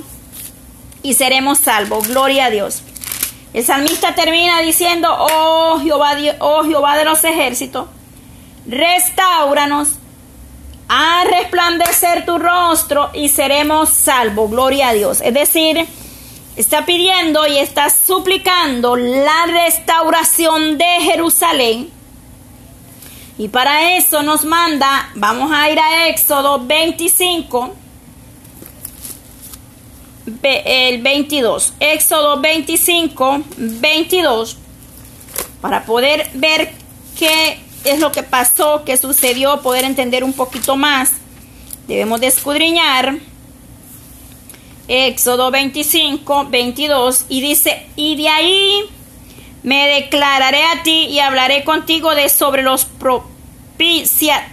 [1.03, 2.07] y seremos salvos.
[2.07, 2.83] Gloria a Dios.
[3.53, 7.87] El salmista termina diciendo, oh Jehová, oh Jehová de los ejércitos,
[8.67, 9.91] restauranos
[10.89, 14.51] a resplandecer tu rostro y seremos salvos.
[14.51, 15.21] Gloria a Dios.
[15.21, 15.87] Es decir,
[16.57, 21.94] está pidiendo y está suplicando la restauración de Jerusalén.
[23.37, 27.75] Y para eso nos manda, vamos a ir a Éxodo 25,
[30.43, 31.73] el 22.
[31.81, 34.57] Éxodo 25, 22,
[35.61, 36.73] para poder ver
[37.19, 41.11] qué es lo que pasó, qué sucedió, poder entender un poquito más.
[41.89, 43.19] Debemos de escudriñar
[44.87, 48.85] Éxodo 25, 22, y dice, y de ahí
[49.65, 54.47] me declararé a ti y hablaré contigo de sobre los propicia,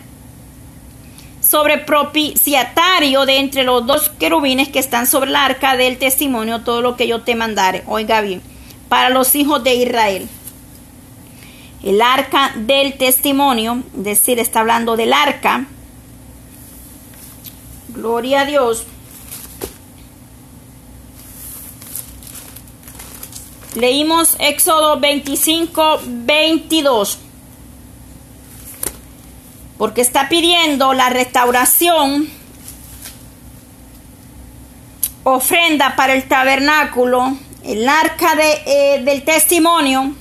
[1.41, 6.81] sobre propiciatario de entre los dos querubines que están sobre el arca del testimonio, todo
[6.81, 7.83] lo que yo te mandare.
[7.87, 8.41] Oiga bien,
[8.87, 10.29] para los hijos de Israel.
[11.83, 15.65] El arca del testimonio, es decir, está hablando del arca.
[17.89, 18.85] Gloria a Dios
[23.75, 27.19] Leímos Éxodo 25, 22.
[29.77, 32.29] Porque está pidiendo la restauración,
[35.23, 40.15] ofrenda para el tabernáculo, el arca de, eh, del testimonio.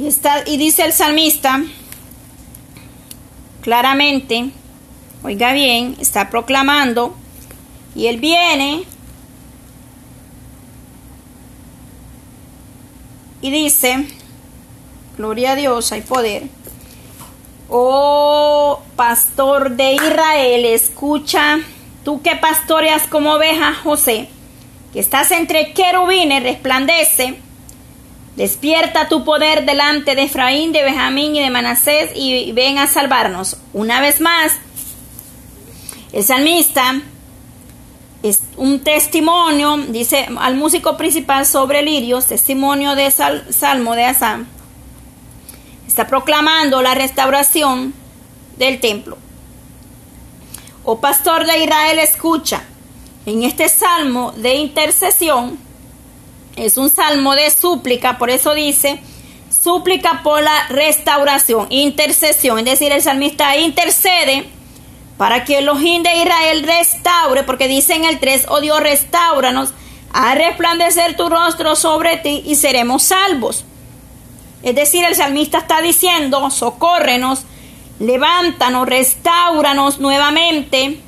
[0.00, 1.62] Y, está, y dice el salmista
[3.60, 4.50] claramente,
[5.22, 7.19] oiga bien, está proclamando
[7.94, 8.84] y él viene
[13.42, 14.06] y dice,
[15.16, 16.44] gloria a Dios, hay poder.
[17.68, 21.58] Oh pastor de Israel, escucha,
[22.04, 24.28] tú que pastoreas como oveja, José,
[24.92, 27.36] que estás entre querubines, resplandece.
[28.36, 33.58] Despierta tu poder delante de Efraín, de Benjamín y de Manasés y ven a salvarnos.
[33.72, 34.52] Una vez más,
[36.12, 37.02] el salmista
[38.22, 44.46] es un testimonio, dice al músico principal sobre lirios, testimonio de Salmo de Asam.
[45.86, 47.94] Está proclamando la restauración
[48.58, 49.16] del templo.
[50.84, 52.62] Oh pastor de Israel, escucha.
[53.26, 55.58] En este salmo de intercesión,
[56.56, 59.00] es un salmo de súplica, por eso dice,
[59.50, 64.48] súplica por la restauración, intercesión, es decir, el salmista intercede
[65.20, 69.74] para que Elohim de Israel restaure, porque dice en el 3, oh Dios, restauranos,
[70.14, 73.66] a resplandecer tu rostro sobre ti y seremos salvos.
[74.62, 77.42] Es decir, el salmista está diciendo, socórrenos,
[77.98, 81.00] levántanos, restauranos nuevamente.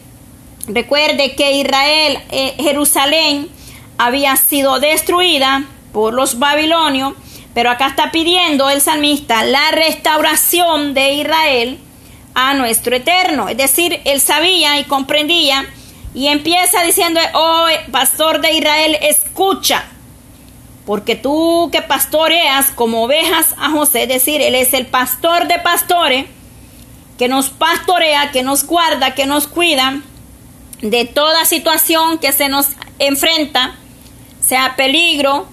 [0.66, 3.48] Recuerde que Israel, eh, Jerusalén,
[3.96, 7.14] había sido destruida por los babilonios,
[7.55, 11.79] pero acá está pidiendo el salmista la restauración de Israel
[12.35, 13.49] a nuestro eterno.
[13.49, 15.64] Es decir, él sabía y comprendía
[16.14, 19.85] y empieza diciendo, oh pastor de Israel, escucha,
[20.87, 25.59] porque tú que pastoreas como ovejas a José, es decir, él es el pastor de
[25.59, 26.27] pastores,
[27.18, 30.01] que nos pastorea, que nos guarda, que nos cuida
[30.81, 32.66] de toda situación que se nos
[32.99, 33.77] enfrenta,
[34.40, 35.47] sea peligro,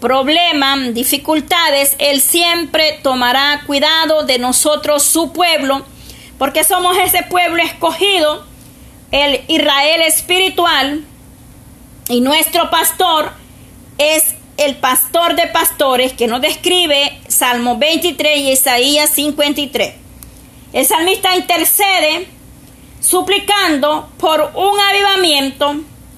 [0.00, 5.84] problema, dificultades, Él siempre tomará cuidado de nosotros, su pueblo,
[6.38, 8.44] porque somos ese pueblo escogido,
[9.10, 11.04] el Israel espiritual,
[12.08, 13.32] y nuestro pastor
[13.98, 19.94] es el pastor de pastores que nos describe Salmo 23 y Isaías 53.
[20.72, 22.28] El salmista intercede
[23.00, 25.76] suplicando por un avivamiento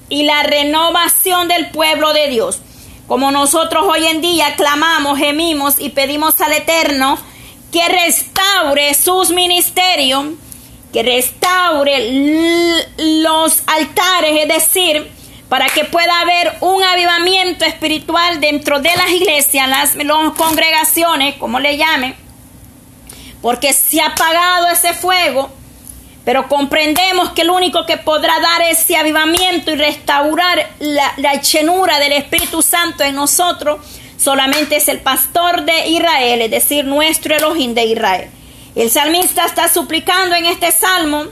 [0.09, 2.61] y la renovación del pueblo de Dios.
[3.07, 7.17] Como nosotros hoy en día clamamos, gemimos y pedimos al Eterno
[7.71, 10.25] que restaure sus ministerios,
[10.91, 15.11] que restaure los altares, es decir,
[15.49, 19.97] para que pueda haber un avivamiento espiritual dentro de las iglesias, las,
[20.35, 22.15] congregaciones, como le llamen,
[23.41, 25.49] porque se ha apagado ese fuego,
[26.25, 31.97] pero comprendemos que el único que podrá dar ese avivamiento y restaurar la, la llenura
[31.99, 33.79] del Espíritu Santo en nosotros
[34.19, 38.29] solamente es el pastor de Israel, es decir, nuestro Elohim de Israel.
[38.75, 41.25] El salmista está suplicando en este salmo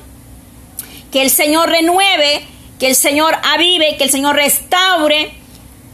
[1.11, 2.45] que el Señor renueve,
[2.79, 5.31] que el Señor avive, que el Señor restaure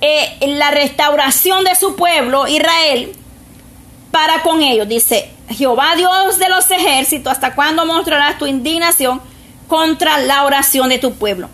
[0.01, 3.13] eh, la restauración de su pueblo, Israel,
[4.11, 4.87] para con ellos.
[4.87, 9.21] Dice, Jehová Dios de los ejércitos, ¿hasta cuándo mostrarás tu indignación
[9.67, 11.49] contra la oración de tu pueblo?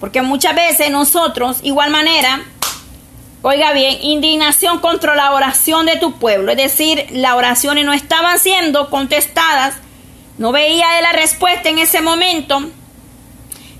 [0.00, 2.44] Porque muchas veces nosotros, igual manera,
[3.42, 8.40] Oiga bien, indignación contra la oración de tu pueblo, es decir, las oraciones no estaban
[8.40, 9.76] siendo contestadas,
[10.38, 12.60] no veía de la respuesta en ese momento.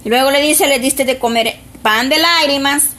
[0.04, 2.90] Y luego le dice, le diste de comer pan de lágrimas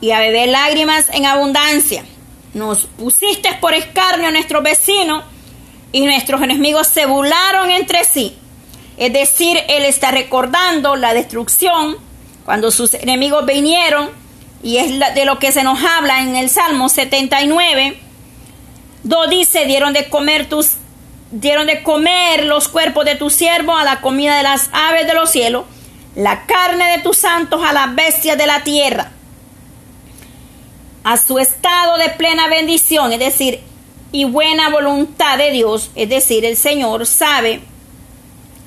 [0.00, 2.04] y a beber lágrimas en abundancia.
[2.52, 5.24] Nos pusiste por escarnio a nuestros vecinos
[5.90, 8.36] y nuestros enemigos se burlaron entre sí.
[8.96, 11.96] Es decir, él está recordando la destrucción
[12.44, 14.23] cuando sus enemigos vinieron
[14.64, 17.98] y es de lo que se nos habla en el Salmo 79.
[19.02, 20.78] Do dice, dieron de comer tus
[21.30, 25.14] dieron de comer los cuerpos de tu siervo a la comida de las aves de
[25.14, 25.64] los cielos,
[26.14, 29.10] la carne de tus santos a las bestias de la tierra.
[31.02, 33.60] A su estado de plena bendición, es decir,
[34.12, 37.60] y buena voluntad de Dios, es decir, el Señor sabe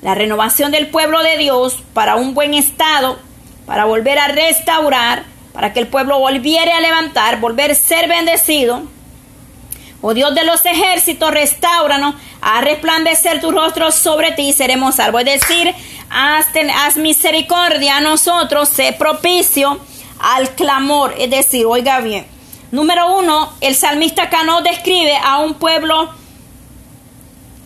[0.02, 3.18] la renovación del pueblo de Dios para un buen estado,
[3.66, 5.24] para volver a restaurar,
[5.58, 8.84] para que el pueblo volviera a levantar, volver a ser bendecido.
[10.00, 15.22] Oh Dios de los ejércitos, restauranos, a resplandecer tu rostro sobre ti y seremos salvos.
[15.22, 15.74] Es decir,
[16.10, 16.46] haz,
[16.76, 19.80] haz misericordia a nosotros, sé propicio
[20.20, 21.16] al clamor.
[21.18, 22.24] Es decir, oiga bien.
[22.70, 26.08] Número uno, el salmista Cano describe a un pueblo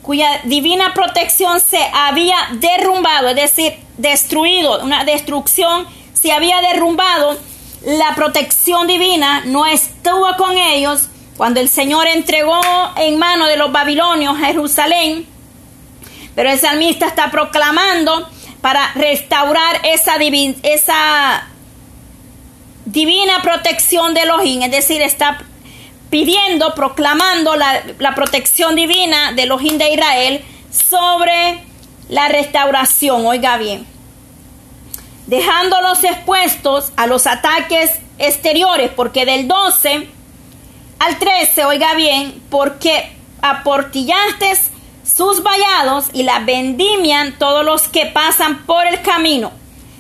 [0.01, 7.52] cuya divina protección se había derrumbado, es decir, destruido, una destrucción se había derrumbado
[7.85, 12.61] la protección divina no estuvo con ellos cuando el Señor entregó
[12.97, 15.27] en mano de los babilonios Jerusalén.
[16.35, 18.29] Pero el salmista está proclamando
[18.61, 20.17] para restaurar esa,
[20.63, 21.49] esa
[22.85, 25.39] divina protección de Elohim, es decir, está
[26.11, 31.65] pidiendo, proclamando la, la protección divina de Elohim de Israel sobre
[32.09, 33.27] la restauración.
[33.27, 33.92] Oiga bien
[35.27, 40.09] dejándolos expuestos a los ataques exteriores, porque del 12
[40.99, 44.53] al 13, oiga bien, porque aportillaste
[45.05, 49.51] sus vallados y la vendimian todos los que pasan por el camino.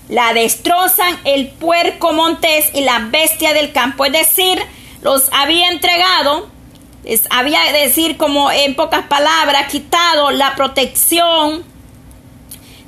[0.08, 4.62] La destrozan el puerco montés y la bestia del campo, es decir,
[5.00, 6.48] los había entregado,
[7.04, 11.64] les había decir como en pocas palabras, quitado la protección,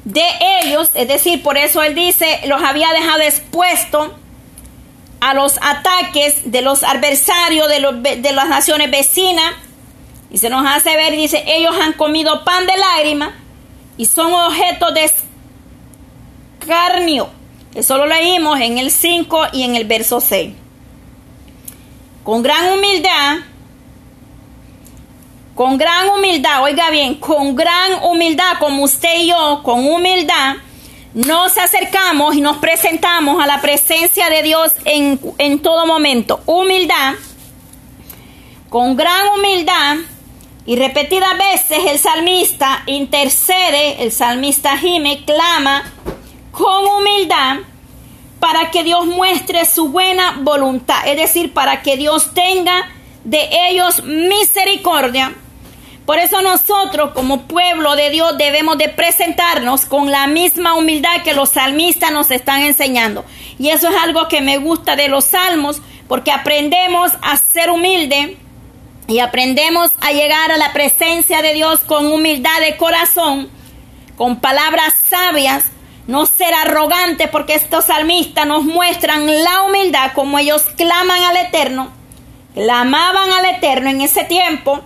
[0.05, 0.22] de
[0.62, 4.11] ellos, es decir, por eso él dice, los había dejado expuestos
[5.20, 9.55] a los ataques de los adversarios de, los, de las naciones vecinas.
[10.30, 13.30] Y se nos hace ver, dice, ellos han comido pan de lágrimas
[13.96, 15.11] y son objeto de
[16.61, 17.30] escarnio.
[17.74, 20.52] Eso lo leímos en el 5 y en el verso 6.
[22.22, 23.38] Con gran humildad
[25.55, 30.57] con gran humildad, oiga bien, con gran humildad, como usted y yo, con humildad,
[31.14, 36.40] nos acercamos y nos presentamos a la presencia de Dios en, en todo momento.
[36.46, 37.14] Humildad,
[38.68, 39.98] con gran humildad,
[40.66, 45.92] y repetidas veces el salmista intercede, el salmista gime, clama
[46.50, 47.59] con humildad
[48.40, 52.88] para que Dios muestre su buena voluntad, es decir, para que Dios tenga
[53.24, 55.34] de ellos misericordia
[56.07, 61.32] por eso nosotros como pueblo de Dios debemos de presentarnos con la misma humildad que
[61.32, 63.24] los salmistas nos están enseñando.
[63.59, 68.36] Y eso es algo que me gusta de los salmos porque aprendemos a ser humilde
[69.07, 73.48] y aprendemos a llegar a la presencia de Dios con humildad de corazón,
[74.16, 75.64] con palabras sabias,
[76.07, 81.90] no ser arrogante porque estos salmistas nos muestran la humildad como ellos claman al Eterno,
[82.52, 84.82] clamaban al Eterno en ese tiempo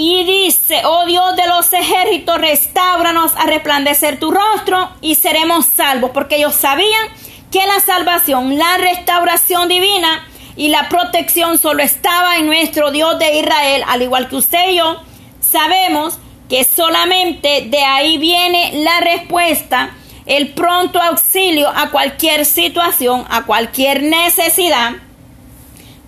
[0.00, 6.12] y dice, oh Dios de los ejércitos, restauranos a resplandecer tu rostro y seremos salvos,
[6.14, 7.08] porque ellos sabían
[7.50, 10.24] que la salvación, la restauración divina
[10.54, 14.76] y la protección solo estaba en nuestro Dios de Israel, al igual que usted y
[14.76, 15.02] yo,
[15.40, 19.96] sabemos que solamente de ahí viene la respuesta,
[20.26, 24.92] el pronto auxilio a cualquier situación, a cualquier necesidad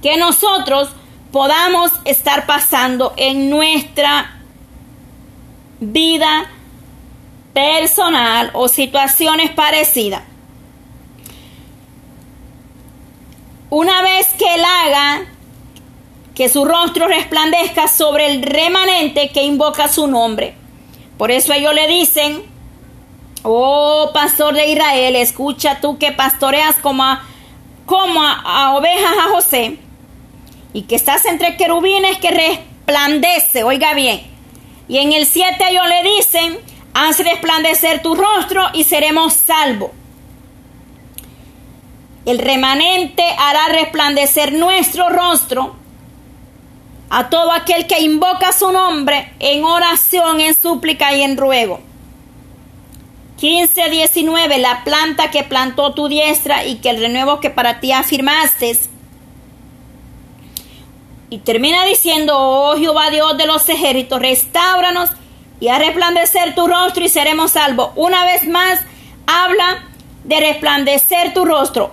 [0.00, 0.90] que nosotros
[1.32, 4.40] podamos estar pasando en nuestra
[5.80, 6.50] vida
[7.52, 10.22] personal o situaciones parecidas.
[13.70, 15.26] Una vez que él haga
[16.34, 20.54] que su rostro resplandezca sobre el remanente que invoca su nombre.
[21.18, 22.42] Por eso ellos le dicen,
[23.42, 27.22] oh pastor de Israel, escucha tú que pastoreas como a,
[27.84, 29.78] como a ovejas a José
[30.72, 34.22] y que estás entre querubines que resplandece, oiga bien.
[34.88, 36.58] Y en el 7 ellos le dicen,
[36.94, 39.90] haz resplandecer tu rostro y seremos salvos.
[42.26, 45.74] el remanente hará resplandecer nuestro rostro
[47.08, 51.80] a todo aquel que invoca su nombre en oración, en súplica y en ruego.
[53.38, 57.90] 15, 19, la planta que plantó tu diestra y que el renuevo que para ti
[57.90, 58.78] afirmaste.
[61.30, 65.10] Y termina diciendo, oh Jehová Dios de los ejércitos, restauranos
[65.60, 67.92] y a resplandecer tu rostro y seremos salvos.
[67.94, 68.80] Una vez más,
[69.26, 69.84] habla
[70.24, 71.92] de resplandecer tu rostro.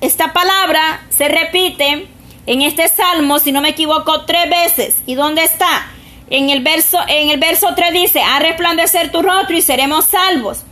[0.00, 2.06] Esta palabra se repite
[2.46, 4.96] en este salmo, si no me equivoco, tres veces.
[5.06, 5.88] ¿Y dónde está?
[6.30, 10.62] En el verso, en el verso 3 dice, a resplandecer tu rostro y seremos salvos.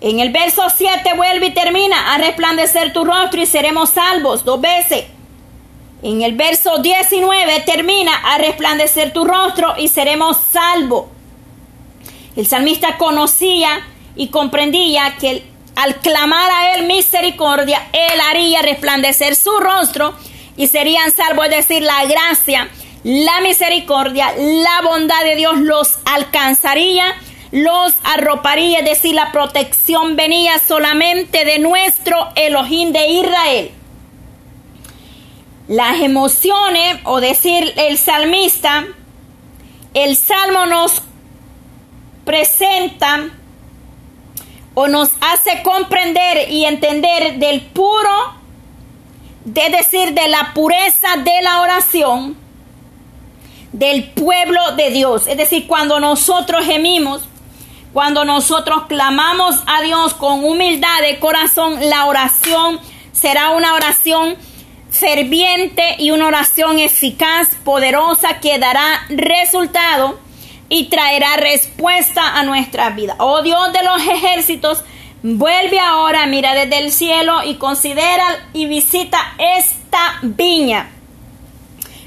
[0.00, 4.60] En el verso 7 vuelve y termina, a resplandecer tu rostro y seremos salvos dos
[4.60, 5.04] veces.
[6.02, 11.06] En el verso 19 termina, a resplandecer tu rostro y seremos salvos.
[12.36, 13.86] El salmista conocía
[14.16, 15.44] y comprendía que
[15.76, 20.14] al clamar a él misericordia, él haría resplandecer su rostro
[20.56, 22.68] y serían salvos, es decir, la gracia,
[23.02, 27.14] la misericordia, la bondad de Dios los alcanzaría
[27.52, 33.70] los arroparía, es decir, la protección venía solamente de nuestro Elohim de Israel.
[35.70, 38.86] Las emociones, o decir el salmista,
[39.94, 41.00] el salmo nos
[42.24, 43.28] presenta
[44.74, 48.34] o nos hace comprender y entender del puro,
[49.44, 52.36] de decir, de la pureza de la oración
[53.70, 55.28] del pueblo de Dios.
[55.28, 57.22] Es decir, cuando nosotros gemimos,
[57.92, 62.80] cuando nosotros clamamos a Dios con humildad de corazón, la oración
[63.12, 64.36] será una oración
[64.90, 70.18] ferviente y una oración eficaz, poderosa, que dará resultado
[70.68, 73.16] y traerá respuesta a nuestra vida.
[73.18, 74.84] Oh Dios de los ejércitos,
[75.22, 80.90] vuelve ahora, mira desde el cielo y considera y visita esta viña.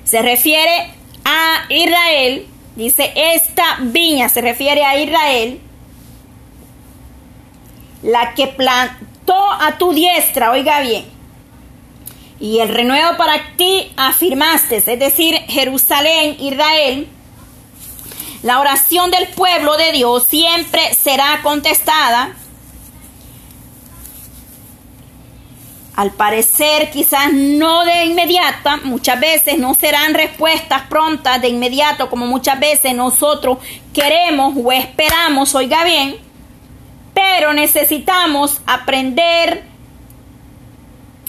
[0.03, 0.93] Se refiere
[1.25, 5.59] a Israel, dice esta viña, se refiere a Israel
[8.01, 11.05] la que plantó a tu diestra, oiga bien,
[12.39, 17.07] y el renuevo para ti afirmaste, es decir, Jerusalén, Israel,
[18.43, 22.35] la oración del pueblo de Dios siempre será contestada.
[25.95, 32.25] Al parecer, quizás no de inmediata, muchas veces no serán respuestas prontas de inmediato, como
[32.25, 33.59] muchas veces nosotros
[33.93, 36.17] queremos o esperamos, oiga bien,
[37.13, 39.72] pero necesitamos aprender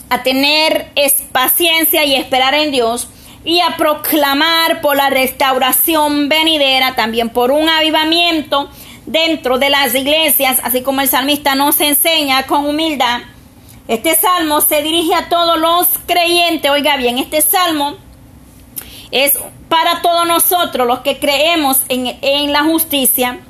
[0.09, 0.93] a tener
[1.33, 3.09] paciencia y esperar en Dios
[3.45, 8.71] y a proclamar por la restauración venidera, también por un avivamiento
[9.07, 13.21] dentro de las iglesias, así como el salmista nos enseña con humildad.
[13.87, 17.97] Este salmo se dirige a todos los creyentes, oiga bien, este salmo
[19.11, 19.39] es
[19.69, 23.41] para todos nosotros los que creemos en, en la justicia,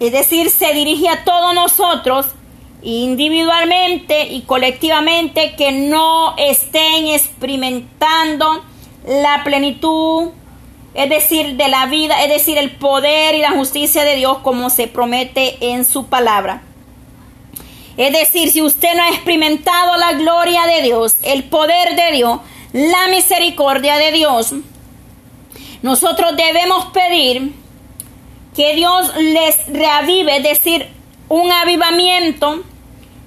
[0.00, 2.26] es decir, se dirige a todos nosotros
[2.86, 8.62] individualmente y colectivamente que no estén experimentando
[9.04, 10.30] la plenitud,
[10.94, 14.70] es decir, de la vida, es decir, el poder y la justicia de Dios como
[14.70, 16.62] se promete en su palabra.
[17.96, 22.38] Es decir, si usted no ha experimentado la gloria de Dios, el poder de Dios,
[22.72, 24.54] la misericordia de Dios,
[25.82, 27.52] nosotros debemos pedir
[28.54, 30.86] que Dios les reavive, es decir,
[31.28, 32.62] un avivamiento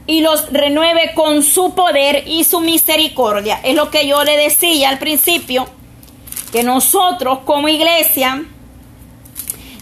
[0.10, 3.60] y los renueve con su poder y su misericordia.
[3.64, 5.70] Es lo que yo le decía al principio,
[6.52, 8.44] que nosotros como iglesia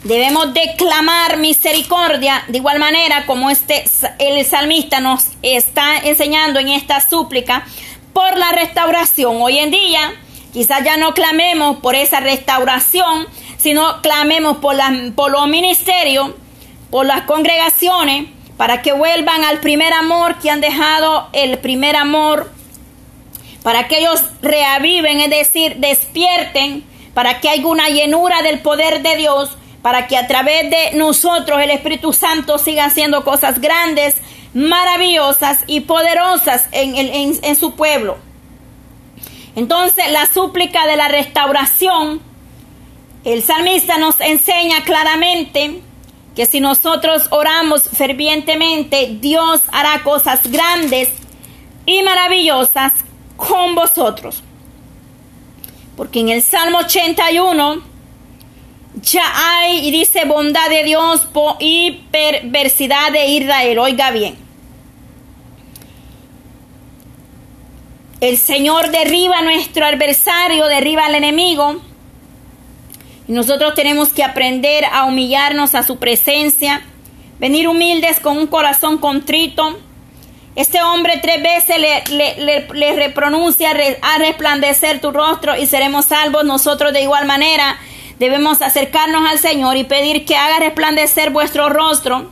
[0.04, 3.86] debemos declamar misericordia de igual manera como este
[4.20, 7.66] el salmista nos está enseñando en esta súplica
[8.12, 9.42] por la restauración.
[9.42, 10.14] Hoy en día
[10.52, 14.76] quizás ya no clamemos por esa restauración, sino clamemos por,
[15.16, 16.32] por los ministerios,
[16.92, 18.28] por las congregaciones,
[18.58, 22.52] para que vuelvan al primer amor que han dejado el primer amor,
[23.64, 26.84] para que ellos reaviven, es decir, despierten,
[27.14, 31.62] para que haya una llenura del poder de Dios, para que a través de nosotros
[31.62, 34.16] el Espíritu Santo siga haciendo cosas grandes,
[34.54, 38.18] maravillosas y poderosas en, en, en su pueblo.
[39.56, 42.22] Entonces la súplica de la restauración
[43.24, 45.82] el salmista nos enseña claramente
[46.38, 51.10] que si nosotros oramos fervientemente, Dios hará cosas grandes
[51.86, 52.94] y maravillosas
[53.36, 54.42] con vosotros.
[55.98, 57.82] Porque en el Salmo 81
[59.02, 61.28] ya hay, y dice, bondad de Dios
[61.60, 63.80] y perversidad de Israel.
[63.80, 64.48] Oiga bien.
[68.20, 71.82] el Señor derriba a nuestro adversario, derriba al enemigo.
[73.28, 76.82] Y nosotros tenemos que aprender a humillarnos a su presencia,
[77.40, 79.78] venir humildes con un corazón contrito.
[80.56, 81.78] Este hombre tres veces
[82.10, 83.72] le, le, repronuncia
[84.02, 86.46] a resplandecer tu rostro y seremos salvos.
[86.46, 87.78] Nosotros de igual manera
[88.18, 92.32] debemos acercarnos al Señor y pedir que haga resplandecer vuestro rostro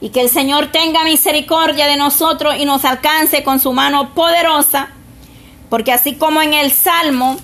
[0.00, 4.88] y que el Señor tenga misericordia de nosotros y nos alcance con su mano poderosa,
[5.70, 7.38] porque así como en el Salmo,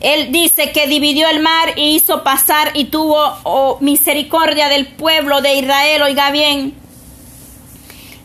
[0.00, 5.40] Él dice que dividió el mar y hizo pasar y tuvo oh, misericordia del pueblo
[5.40, 6.74] de Israel, oiga bien,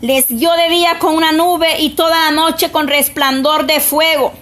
[0.02, 4.34] les dio de día con una nube y toda la noche con resplandor de fuego.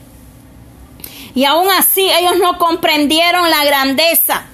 [1.34, 4.48] Y aún así ellos no comprendieron la grandeza,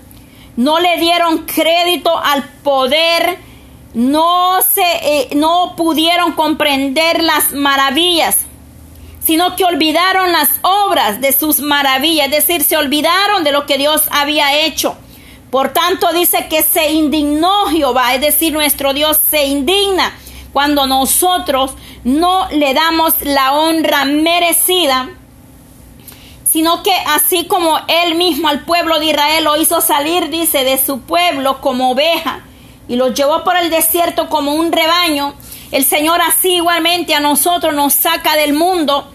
[0.56, 3.40] no le dieron crédito al poder.
[3.94, 8.38] No, se, eh, no pudieron comprender las maravillas,
[9.28, 13.78] sino que olvidaron las obras de sus maravillas, es decir, se olvidaron de lo que
[13.78, 14.96] Dios había hecho.
[15.52, 20.18] Por tanto, dice que se indignó Jehová, es decir, nuestro Dios se indigna
[20.54, 21.72] cuando nosotros
[22.06, 25.10] no le damos la honra merecida,
[26.50, 30.78] sino que así como él mismo al pueblo de Israel lo hizo salir, dice, de
[30.78, 32.46] su pueblo como oveja,
[32.88, 35.34] y los llevó por el desierto como un rebaño,
[35.74, 39.12] el Señor así igualmente a nosotros nos saca del mundo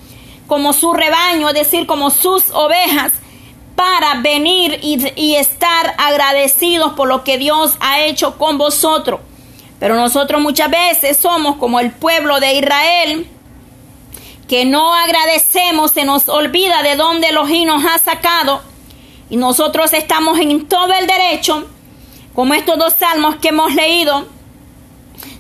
[0.47, 3.13] como su rebaño, es decir, como sus ovejas,
[3.75, 9.21] para venir y, estar agradecidos por lo que Dios ha hecho con vosotros.
[9.81, 13.27] Pero nosotros muchas veces somos como el pueblo de Israel,
[14.47, 18.63] que no agradecemos, se nos olvida de dónde Elohim nos ha sacado,
[19.31, 21.67] y nosotros estamos en todo el derecho
[22.35, 24.27] como estos dos salmos que hemos leído,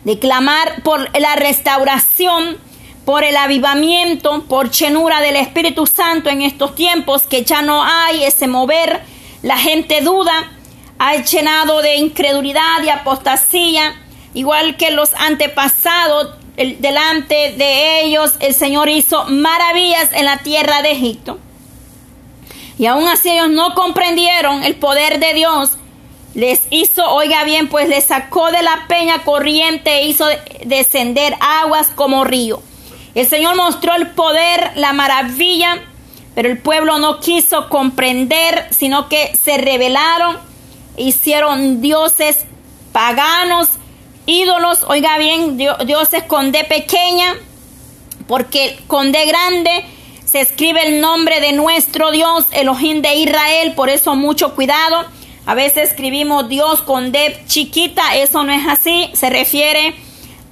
[0.04, 2.58] de clamar por la restauración,
[3.04, 8.24] por el avivamiento, por llenura del Espíritu Santo en estos tiempos que ya no hay
[8.24, 9.02] ese mover,
[9.42, 10.52] la gente duda,
[10.98, 13.94] ha llenado de incredulidad y apostasía,
[14.34, 20.92] igual que los antepasados, delante de ellos el Señor hizo maravillas en la tierra de
[20.92, 21.38] Egipto.
[22.78, 25.70] Y aún así ellos no comprendieron el poder de Dios
[26.34, 30.26] les hizo, oiga bien, pues les sacó de la peña corriente e hizo
[30.64, 32.62] descender aguas como río.
[33.14, 35.82] El Señor mostró el poder, la maravilla,
[36.34, 40.38] pero el pueblo no quiso comprender, sino que se rebelaron,
[40.96, 42.46] hicieron dioses
[42.92, 43.68] paganos,
[44.26, 47.34] ídolos, oiga bien, dioses con D pequeña,
[48.26, 49.84] porque con D grande
[50.24, 55.06] se escribe el nombre de nuestro Dios, Elohim de Israel, por eso mucho cuidado
[55.44, 59.94] a veces escribimos Dios con D chiquita, eso no es así, se refiere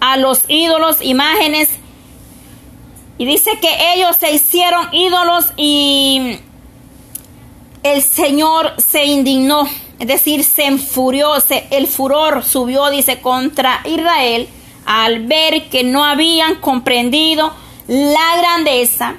[0.01, 1.69] a los ídolos, imágenes.
[3.21, 6.39] Y dice que ellos se hicieron ídolos y
[7.83, 9.69] el Señor se indignó,
[9.99, 11.35] es decir, se enfurió,
[11.71, 14.49] el furor subió, dice, contra Israel
[14.87, 17.53] al ver que no habían comprendido
[17.89, 19.17] la grandeza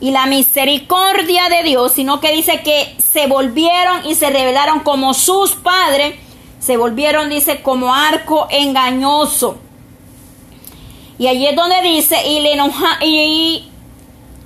[0.00, 5.14] y la misericordia de Dios, sino que dice que se volvieron y se rebelaron como
[5.14, 6.14] sus padres,
[6.58, 9.56] se volvieron, dice, como arco engañoso.
[11.20, 12.56] Y allí es donde dice, y le,
[13.02, 13.70] y,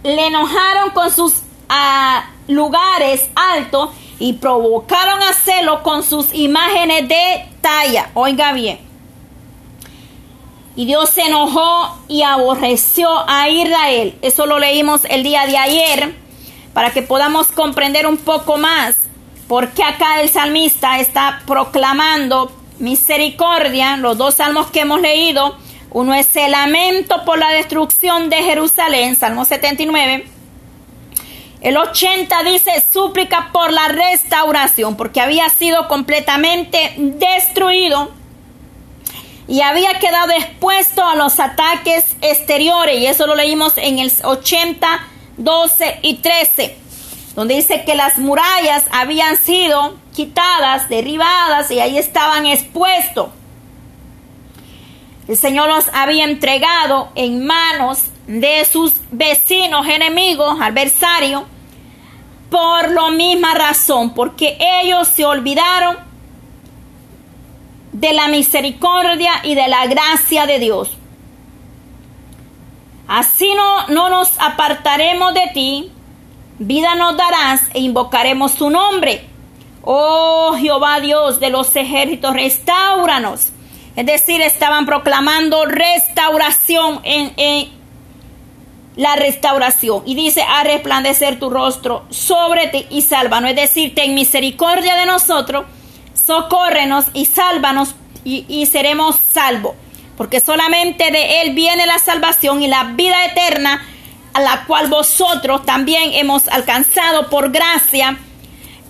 [0.03, 1.35] le enojaron con sus
[1.69, 8.11] ah, lugares altos y provocaron a celo con sus imágenes de talla.
[8.15, 8.81] Oiga bien.
[10.75, 14.19] Y Dios se enojó y aborreció a Israel.
[14.21, 16.17] Eso lo leímos el día de ayer
[16.73, 18.97] para que podamos comprender un poco más
[19.47, 22.51] por qué acá el salmista está proclamando
[22.81, 23.97] misericordia.
[23.97, 25.57] Los dos salmos que hemos leído,
[25.95, 30.27] uno es el lamento por la destrucción de Jerusalén, Salmo 79.
[31.61, 38.11] El 80 dice súplica por la restauración, porque había sido completamente destruido
[39.47, 45.01] y había quedado expuesto a los ataques exteriores, y eso lo leímos en el 80,
[45.37, 46.77] 12 y 13,
[47.37, 53.29] donde dice que las murallas habían sido quitadas, derribadas, y ahí estaban expuestos.
[55.27, 61.45] El Señor los había entregado en manos de sus vecinos, enemigos, adversarios,
[62.51, 65.97] por la misma razón, porque ellos se olvidaron
[67.93, 70.91] de la misericordia y de la gracia de Dios.
[73.09, 75.93] Así no, no nos apartaremos de ti,
[76.59, 79.27] vida nos darás e invocaremos su nombre.
[79.83, 83.54] Oh Jehová Dios de los ejércitos, restauranos.
[83.97, 87.73] Es decir, estaban proclamando restauración en,
[88.97, 90.03] la restauración.
[90.07, 93.51] Y dice, a resplandecer tu rostro sobre ti y sálvanos.
[93.51, 95.67] Es decir, ten misericordia de nosotros,
[96.15, 99.75] socórrenos y sálvanos y, y seremos salvos.
[100.17, 103.85] Porque solamente de Él viene la salvación y la vida eterna,
[104.33, 108.17] a la cual vosotros también hemos alcanzado por gracia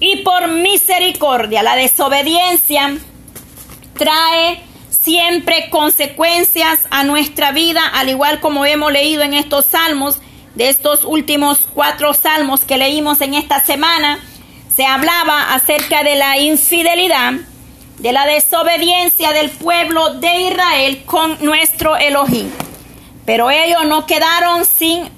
[0.00, 1.62] y por misericordia.
[1.62, 2.94] La desobediencia
[3.96, 4.73] trae
[5.04, 10.18] siempre consecuencias a nuestra vida, al igual como hemos leído en estos salmos,
[10.54, 14.18] de estos últimos cuatro salmos que leímos en esta semana,
[14.74, 17.34] se hablaba acerca de la infidelidad,
[17.98, 22.50] de la desobediencia del pueblo de Israel con nuestro Elohim.
[23.26, 25.10] Pero ellos no quedaron sin,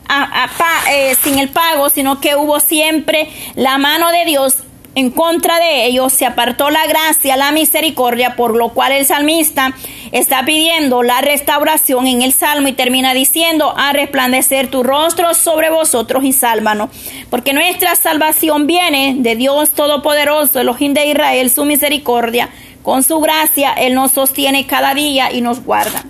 [0.90, 4.56] eh, sin el pago, sino que hubo siempre la mano de Dios
[4.96, 9.74] en contra de ellos, se apartó la gracia, la misericordia, por lo cual el salmista
[10.10, 15.68] está pidiendo la restauración en el salmo y termina diciendo, a resplandecer tu rostro sobre
[15.68, 16.88] vosotros y sálvanos,
[17.28, 22.48] porque nuestra salvación viene de Dios Todopoderoso, el Ojín de Israel, su misericordia,
[22.82, 26.06] con su gracia, Él nos sostiene cada día y nos guarda.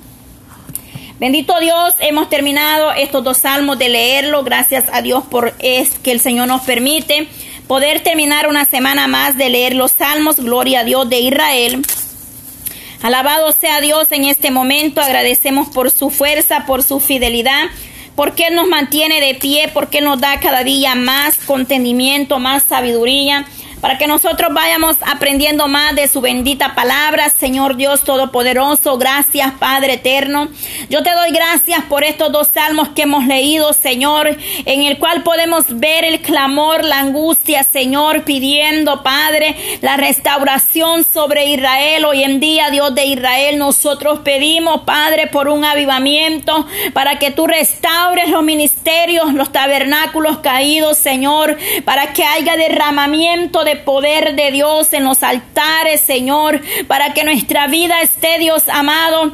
[1.18, 4.45] Bendito Dios, hemos terminado estos dos salmos de leerlo.
[4.45, 7.26] Gracias a Dios por es que el Señor nos permite
[7.66, 10.36] poder terminar una semana más de leer los salmos.
[10.36, 11.82] Gloria a Dios de Israel.
[13.02, 15.00] Alabado sea Dios en este momento.
[15.00, 17.66] Agradecemos por su fuerza, por su fidelidad,
[18.14, 23.46] porque Él nos mantiene de pie, porque nos da cada día más contentimiento, más sabiduría
[23.87, 28.99] para que nosotros vayamos aprendiendo más de su bendita palabra, Señor Dios Todopoderoso.
[28.99, 30.49] Gracias, Padre Eterno.
[30.91, 35.22] Yo te doy gracias por estos dos salmos que hemos leído, Señor, en el cual
[35.22, 42.07] podemos ver el clamor, la angustia, Señor, pidiendo, Padre, la restauración sobre Israel.
[42.07, 47.47] Hoy en día, Dios de Israel, nosotros pedimos, Padre, por un avivamiento, para que tú
[47.47, 54.93] restaures los ministerios, los tabernáculos caídos, Señor, para que haya derramamiento de poder de Dios
[54.93, 59.33] en los altares, Señor, para que nuestra vida esté, Dios amado,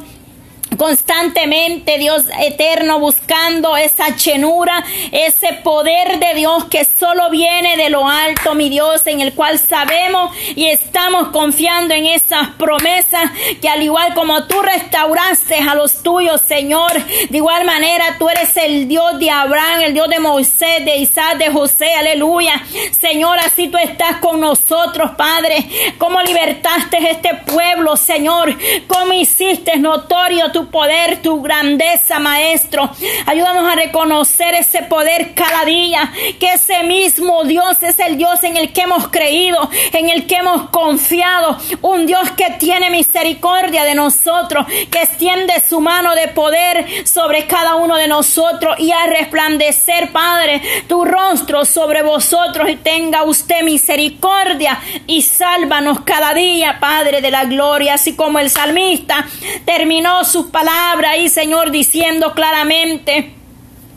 [0.77, 8.07] constantemente, Dios eterno, buscando esa chenura, ese poder de Dios que solo viene de lo
[8.07, 13.81] alto, mi Dios, en el cual sabemos y estamos confiando en esas promesas que al
[13.81, 16.91] igual como tú restauraste a los tuyos, Señor,
[17.29, 21.37] de igual manera tú eres el Dios de Abraham, el Dios de Moisés, de Isaac,
[21.37, 22.61] de José, aleluya.
[22.91, 25.67] Señor, así tú estás con nosotros, Padre,
[25.97, 28.55] como libertaste este pueblo, Señor,
[28.87, 32.89] como hiciste notorio tu poder, tu grandeza, Maestro.
[33.25, 38.57] Ayúdanos a reconocer ese poder cada día, que ese mismo Dios es el Dios en
[38.57, 41.57] el que hemos creído, en el que hemos confiado.
[41.81, 47.75] Un Dios que tiene misericordia de nosotros, que extiende su mano de poder sobre cada
[47.75, 54.79] uno de nosotros y a resplandecer, Padre, tu rostro sobre vosotros y tenga usted misericordia
[55.07, 59.25] y sálvanos cada día, Padre de la gloria, así como el salmista
[59.65, 63.33] terminó palabras palabra y Señor, diciendo claramente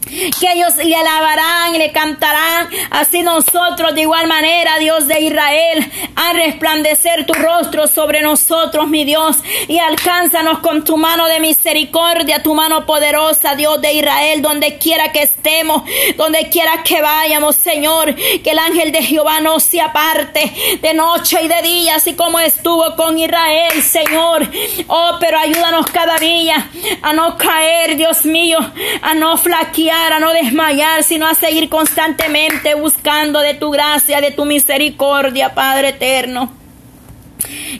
[0.07, 2.69] que ellos le alabarán y le cantarán.
[2.91, 9.05] Así nosotros de igual manera, Dios de Israel, a resplandecer tu rostro sobre nosotros, mi
[9.05, 9.39] Dios,
[9.69, 15.13] y alcánzanos con tu mano de misericordia, tu mano poderosa, Dios de Israel, donde quiera
[15.13, 15.83] que estemos,
[16.17, 21.39] donde quiera que vayamos, Señor, que el ángel de Jehová no se aparte de noche
[21.43, 24.49] y de día, así como estuvo con Israel, Señor.
[24.87, 26.71] Oh, pero ayúdanos cada día
[27.03, 28.59] a no caer, Dios mío,
[29.03, 34.31] a no flaquear a no desmayar, sino a seguir constantemente buscando de tu gracia, de
[34.31, 36.56] tu misericordia, Padre eterno.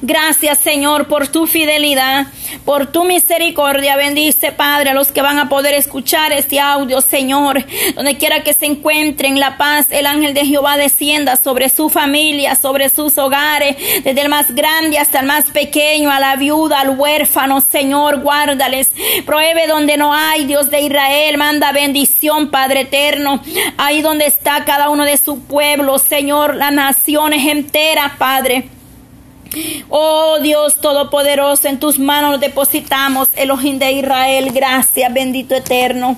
[0.03, 2.27] Gracias Señor por tu fidelidad,
[2.65, 3.97] por tu misericordia.
[3.97, 7.65] Bendice Padre a los que van a poder escuchar este audio, Señor.
[7.95, 12.55] Donde quiera que se encuentren, la paz, el ángel de Jehová descienda sobre su familia,
[12.55, 16.99] sobre sus hogares, desde el más grande hasta el más pequeño, a la viuda, al
[16.99, 18.91] huérfano, Señor, guárdales.
[19.25, 23.43] Prohíbe donde no hay, Dios de Israel, manda bendición, Padre eterno.
[23.77, 28.76] Ahí donde está cada uno de su pueblo, Señor, las naciones enteras, Padre.
[29.89, 34.51] Oh Dios Todopoderoso, en tus manos depositamos, Elohim de Israel.
[34.53, 36.17] Gracias, bendito eterno.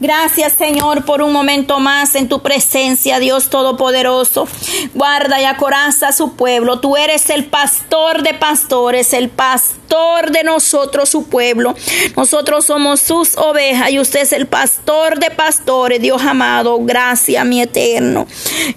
[0.00, 4.48] Gracias Señor por un momento más en tu presencia, Dios Todopoderoso.
[4.92, 6.80] Guarda y acoraza a su pueblo.
[6.80, 11.74] Tú eres el pastor de pastores, el pastor de nosotros, su pueblo.
[12.16, 16.80] Nosotros somos sus ovejas y usted es el pastor de pastores, Dios amado.
[16.80, 18.26] Gracias, mi eterno.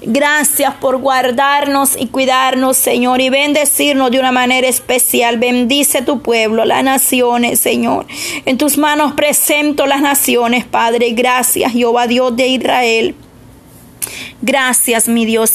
[0.01, 5.38] Gracias por guardarnos y cuidarnos, Señor, y bendecirnos de una manera especial.
[5.38, 8.05] Bendice tu pueblo, las naciones, Señor.
[8.45, 13.16] En tus manos presento las naciones, Padre Gracias, Jehová Dios de Israel.
[14.41, 15.49] Gracias, mi Dios